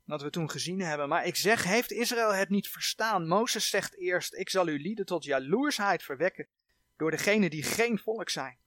dat 0.04 0.22
we 0.22 0.30
toen 0.30 0.50
gezien 0.50 0.80
hebben. 0.80 1.08
Maar 1.08 1.26
ik 1.26 1.36
zeg, 1.36 1.64
heeft 1.64 1.92
Israël 1.92 2.34
het 2.34 2.48
niet 2.48 2.68
verstaan? 2.68 3.28
Mozes 3.28 3.68
zegt 3.68 3.96
eerst, 3.96 4.34
ik 4.34 4.50
zal 4.50 4.66
uw 4.66 4.76
lieden 4.76 5.06
tot 5.06 5.24
jaloersheid 5.24 6.02
verwekken 6.02 6.48
door 6.96 7.10
degenen 7.10 7.50
die 7.50 7.62
geen 7.62 7.98
volk 7.98 8.28
zijn. 8.28 8.58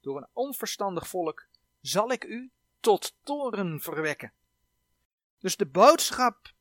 Door 0.00 0.16
een 0.16 0.28
onverstandig 0.32 1.08
volk 1.08 1.46
zal 1.80 2.12
ik 2.12 2.24
u 2.24 2.52
tot 2.84 3.16
toren 3.22 3.80
verwekken. 3.80 4.32
Dus 5.38 5.56
de 5.56 5.66
boodschap 5.66 6.52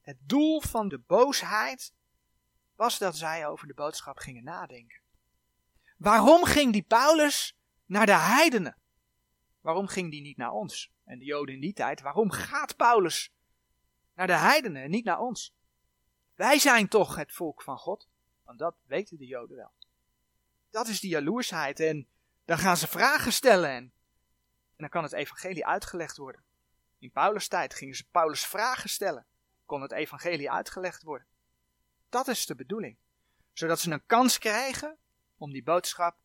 het 0.00 0.18
doel 0.20 0.60
van 0.60 0.88
de 0.88 0.98
boosheid 0.98 1.94
was 2.74 2.98
dat 2.98 3.16
zij 3.16 3.46
over 3.46 3.66
de 3.66 3.74
boodschap 3.74 4.16
gingen 4.16 4.44
nadenken. 4.44 5.00
Waarom 5.96 6.44
ging 6.44 6.72
die 6.72 6.82
Paulus 6.82 7.56
naar 7.86 8.06
de 8.06 8.16
heidenen? 8.16 8.78
Waarom 9.60 9.86
ging 9.86 10.10
die 10.10 10.20
niet 10.20 10.36
naar 10.36 10.50
ons? 10.50 10.92
En 11.04 11.18
de 11.18 11.24
Joden 11.24 11.54
in 11.54 11.60
die 11.60 11.72
tijd, 11.72 12.00
waarom 12.00 12.30
gaat 12.30 12.76
Paulus 12.76 13.32
naar 14.14 14.26
de 14.26 14.36
heidenen 14.36 14.82
en 14.82 14.90
niet 14.90 15.04
naar 15.04 15.18
ons? 15.18 15.54
Wij 16.34 16.58
zijn 16.58 16.88
toch 16.88 17.16
het 17.16 17.32
volk 17.32 17.62
van 17.62 17.78
God? 17.78 18.08
Want 18.44 18.58
dat 18.58 18.74
weten 18.86 19.18
de 19.18 19.26
Joden 19.26 19.56
wel. 19.56 19.72
Dat 20.70 20.88
is 20.88 21.00
die 21.00 21.10
jaloersheid 21.10 21.80
en 21.80 22.08
dan 22.44 22.58
gaan 22.58 22.76
ze 22.76 22.86
vragen 22.86 23.32
stellen 23.32 23.70
en, 23.70 23.92
dan 24.78 24.88
kan 24.88 25.02
het 25.02 25.12
evangelie 25.12 25.66
uitgelegd 25.66 26.16
worden. 26.16 26.42
In 26.98 27.10
Paulus' 27.10 27.48
tijd 27.48 27.74
gingen 27.74 27.94
ze 27.94 28.08
Paulus 28.10 28.46
vragen 28.46 28.90
stellen 28.90 29.26
kon 29.68 29.82
het 29.82 29.92
evangelie 29.92 30.50
uitgelegd 30.50 31.02
worden. 31.02 31.26
Dat 32.08 32.28
is 32.28 32.46
de 32.46 32.54
bedoeling. 32.54 32.96
Zodat 33.52 33.80
ze 33.80 33.90
een 33.90 34.06
kans 34.06 34.38
krijgen 34.38 34.98
om 35.36 35.52
die 35.52 35.62
boodschap 35.62 36.18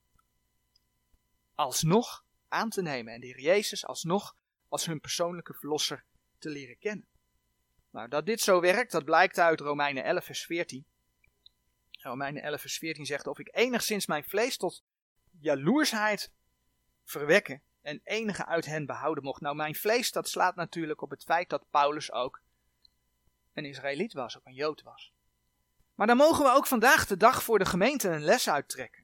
alsnog 1.56 2.26
aan 2.48 2.70
te 2.70 2.82
nemen 2.82 3.14
en 3.14 3.20
de 3.20 3.26
Heer 3.26 3.40
Jezus 3.40 3.86
alsnog 3.86 4.36
als 4.68 4.86
hun 4.86 5.00
persoonlijke 5.00 5.54
verlosser 5.54 6.06
te 6.38 6.50
leren 6.50 6.78
kennen. 6.78 7.08
Nou, 7.90 8.08
dat 8.08 8.26
dit 8.26 8.42
zo 8.42 8.60
werkt, 8.60 8.92
dat 8.92 9.06
blijkt 9.06 9.40
uit 9.40 9.60
Romeinen 9.60 10.04
11 10.04 10.26
vers 10.26 10.46
14. 10.46 10.86
Romeinen 11.92 12.44
11 12.44 12.62
vers 12.62 12.78
14 12.78 13.06
zegt, 13.06 13.28
of 13.28 13.40
ik 13.40 13.56
enigszins 13.56 14.06
mijn 14.06 14.24
vlees 14.24 14.58
tot 14.58 14.84
jaloersheid 15.40 16.32
verwekken 17.04 17.64
en 17.84 18.02
enige 18.04 18.46
uit 18.46 18.66
hen 18.66 18.86
behouden 18.86 19.24
mocht. 19.24 19.42
Nou, 19.42 19.56
mijn 19.56 19.76
vlees, 19.76 20.12
dat 20.12 20.30
slaat 20.30 20.56
natuurlijk 20.56 21.02
op 21.02 21.10
het 21.10 21.24
feit 21.24 21.50
dat 21.50 21.70
Paulus 21.70 22.12
ook 22.12 22.42
een 23.54 23.66
Israëliet 23.66 24.14
was, 24.14 24.38
ook 24.38 24.46
een 24.46 24.54
Jood 24.54 24.82
was. 24.82 25.14
Maar 25.96 26.08
dan 26.08 26.18
mogen 26.18 26.44
we 26.44 26.52
ook 26.52 26.68
vandaag 26.68 27.08
de 27.08 27.18
dag 27.18 27.44
voor 27.44 27.60
de 27.60 27.66
gemeente 27.66 28.10
een 28.10 28.24
les 28.24 28.50
uittrekken. 28.50 29.04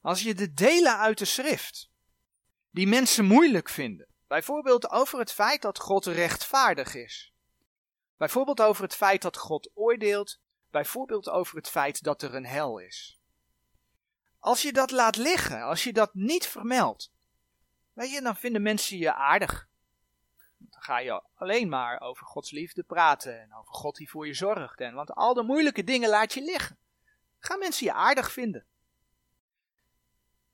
Als 0.00 0.22
je 0.22 0.34
de 0.34 0.52
delen 0.52 0.98
uit 0.98 1.18
de 1.18 1.24
schrift, 1.24 1.90
die 2.70 2.86
mensen 2.86 3.24
moeilijk 3.24 3.68
vinden, 3.68 4.06
bijvoorbeeld 4.26 4.90
over 4.90 5.18
het 5.18 5.32
feit 5.32 5.62
dat 5.62 5.78
God 5.78 6.06
rechtvaardig 6.06 6.94
is, 6.94 7.32
bijvoorbeeld 8.16 8.60
over 8.60 8.82
het 8.82 8.94
feit 8.94 9.22
dat 9.22 9.36
God 9.36 9.70
oordeelt, 9.74 10.40
bijvoorbeeld 10.70 11.28
over 11.28 11.56
het 11.56 11.68
feit 11.68 12.02
dat 12.02 12.22
er 12.22 12.34
een 12.34 12.46
hel 12.46 12.78
is. 12.78 13.20
Als 14.38 14.62
je 14.62 14.72
dat 14.72 14.90
laat 14.90 15.16
liggen, 15.16 15.62
als 15.62 15.84
je 15.84 15.92
dat 15.92 16.14
niet 16.14 16.46
vermeldt, 16.46 17.12
weet 18.08 18.22
dan 18.22 18.36
vinden 18.36 18.62
mensen 18.62 18.98
je 18.98 19.14
aardig. 19.14 19.68
Dan 20.56 20.82
ga 20.82 20.98
je 20.98 21.22
alleen 21.34 21.68
maar 21.68 22.00
over 22.00 22.26
Gods 22.26 22.50
liefde 22.50 22.82
praten 22.82 23.40
en 23.40 23.54
over 23.54 23.74
God 23.74 23.96
die 23.96 24.10
voor 24.10 24.26
je 24.26 24.34
zorgt. 24.34 24.80
En, 24.80 24.94
want 24.94 25.14
al 25.14 25.34
de 25.34 25.42
moeilijke 25.42 25.84
dingen 25.84 26.08
laat 26.08 26.32
je 26.32 26.42
liggen. 26.42 26.78
Gaan 27.38 27.58
mensen 27.58 27.86
je 27.86 27.92
aardig 27.92 28.32
vinden. 28.32 28.64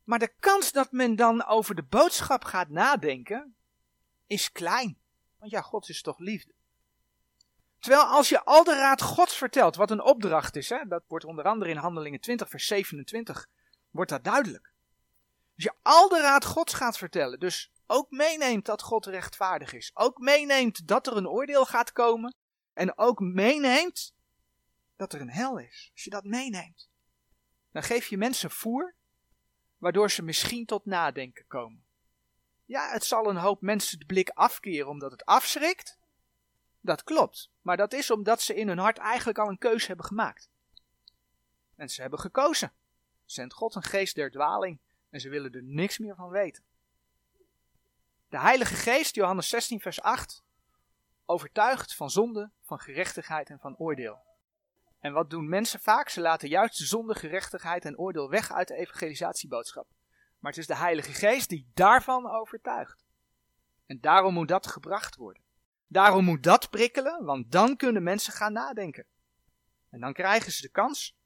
Maar 0.04 0.18
de 0.18 0.32
kans 0.38 0.72
dat 0.72 0.92
men 0.92 1.16
dan 1.16 1.44
over 1.44 1.74
de 1.74 1.82
boodschap 1.82 2.44
gaat 2.44 2.68
nadenken, 2.68 3.56
is 4.26 4.52
klein. 4.52 4.98
Want 5.38 5.50
ja, 5.50 5.60
God 5.60 5.88
is 5.88 6.02
toch 6.02 6.18
liefde. 6.18 6.54
Terwijl 7.78 8.04
als 8.04 8.28
je 8.28 8.44
al 8.44 8.64
de 8.64 8.74
raad 8.74 9.02
Gods 9.02 9.36
vertelt, 9.36 9.76
wat 9.76 9.90
een 9.90 10.02
opdracht 10.02 10.56
is, 10.56 10.68
hè, 10.68 10.86
dat 10.88 11.04
wordt 11.06 11.24
onder 11.24 11.44
andere 11.44 11.70
in 11.70 11.76
Handelingen 11.76 12.20
20, 12.20 12.48
vers 12.48 12.66
27, 12.66 13.48
wordt 13.90 14.10
dat 14.10 14.24
duidelijk. 14.24 14.72
Als 15.56 15.64
je 15.64 15.74
al 15.82 16.08
de 16.08 16.20
raad 16.20 16.44
Gods 16.44 16.74
gaat 16.74 16.98
vertellen, 16.98 17.38
dus 17.38 17.72
ook 17.86 18.10
meeneemt 18.10 18.64
dat 18.64 18.82
God 18.82 19.06
rechtvaardig 19.06 19.72
is, 19.72 19.90
ook 19.94 20.18
meeneemt 20.18 20.88
dat 20.88 21.06
er 21.06 21.16
een 21.16 21.28
oordeel 21.28 21.66
gaat 21.66 21.92
komen, 21.92 22.34
en 22.72 22.98
ook 22.98 23.20
meeneemt 23.20 24.14
dat 24.96 25.12
er 25.12 25.20
een 25.20 25.30
hel 25.30 25.58
is. 25.58 25.90
Als 25.92 26.04
je 26.04 26.10
dat 26.10 26.24
meeneemt, 26.24 26.88
dan 27.72 27.82
geef 27.82 28.06
je 28.06 28.16
mensen 28.16 28.50
voer, 28.50 28.94
waardoor 29.78 30.10
ze 30.10 30.22
misschien 30.22 30.66
tot 30.66 30.84
nadenken 30.84 31.46
komen. 31.46 31.84
Ja, 32.64 32.90
het 32.90 33.04
zal 33.04 33.28
een 33.28 33.36
hoop 33.36 33.60
mensen 33.60 33.98
de 33.98 34.06
blik 34.06 34.28
afkeren 34.28 34.88
omdat 34.88 35.10
het 35.10 35.24
afschrikt. 35.24 35.98
Dat 36.80 37.04
klopt, 37.04 37.50
maar 37.60 37.76
dat 37.76 37.92
is 37.92 38.10
omdat 38.10 38.42
ze 38.42 38.54
in 38.54 38.68
hun 38.68 38.78
hart 38.78 38.98
eigenlijk 38.98 39.38
al 39.38 39.48
een 39.48 39.58
keuze 39.58 39.86
hebben 39.86 40.06
gemaakt. 40.06 40.50
En 41.76 41.88
ze 41.88 42.00
hebben 42.00 42.18
gekozen. 42.18 42.72
Zendt 43.24 43.54
God 43.54 43.74
een 43.74 43.82
geest 43.82 44.14
der 44.14 44.30
dwaling 44.30 44.78
en 45.10 45.20
ze 45.20 45.28
willen 45.28 45.52
er 45.52 45.62
niks 45.62 45.98
meer 45.98 46.14
van 46.14 46.28
weten. 46.28 46.64
De 48.28 48.38
Heilige 48.38 48.74
Geest, 48.74 49.14
Johannes 49.14 49.48
16, 49.48 49.80
vers 49.80 50.00
8, 50.00 50.44
overtuigt 51.24 51.94
van 51.94 52.10
zonde, 52.10 52.50
van 52.62 52.78
gerechtigheid 52.78 53.50
en 53.50 53.58
van 53.58 53.76
oordeel. 53.76 54.24
En 54.98 55.12
wat 55.12 55.30
doen 55.30 55.48
mensen 55.48 55.80
vaak? 55.80 56.08
Ze 56.08 56.20
laten 56.20 56.48
juist 56.48 56.78
de 56.78 56.84
zonde, 56.84 57.14
gerechtigheid 57.14 57.84
en 57.84 57.98
oordeel 57.98 58.30
weg 58.30 58.52
uit 58.52 58.68
de 58.68 58.74
evangelisatieboodschap. 58.74 59.88
Maar 60.38 60.50
het 60.50 60.60
is 60.60 60.66
de 60.66 60.76
Heilige 60.76 61.12
Geest 61.12 61.48
die 61.48 61.70
daarvan 61.74 62.30
overtuigt. 62.30 63.04
En 63.86 64.00
daarom 64.00 64.34
moet 64.34 64.48
dat 64.48 64.66
gebracht 64.66 65.16
worden. 65.16 65.42
Daarom 65.86 66.24
moet 66.24 66.42
dat 66.42 66.70
prikkelen, 66.70 67.24
want 67.24 67.52
dan 67.52 67.76
kunnen 67.76 68.02
mensen 68.02 68.32
gaan 68.32 68.52
nadenken. 68.52 69.06
En 69.90 70.00
dan 70.00 70.12
krijgen 70.12 70.52
ze 70.52 70.62
de 70.62 70.70
kans 70.70 71.16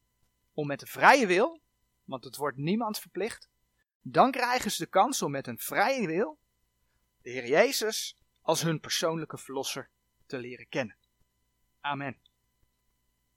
om 0.52 0.66
met 0.66 0.82
een 0.82 0.88
vrije 0.88 1.26
wil, 1.26 1.60
want 2.04 2.24
het 2.24 2.36
wordt 2.36 2.56
niemand 2.56 2.98
verplicht, 2.98 3.49
dan 4.02 4.30
krijgen 4.30 4.70
ze 4.70 4.84
de 4.84 4.90
kans 4.90 5.22
om 5.22 5.30
met 5.30 5.46
een 5.46 5.58
vrije 5.58 6.06
wil 6.06 6.38
de 7.22 7.30
Heer 7.30 7.46
Jezus 7.46 8.16
als 8.40 8.62
hun 8.62 8.80
persoonlijke 8.80 9.38
verlosser 9.38 9.90
te 10.26 10.38
leren 10.38 10.68
kennen. 10.68 10.96
Amen. 11.80 12.29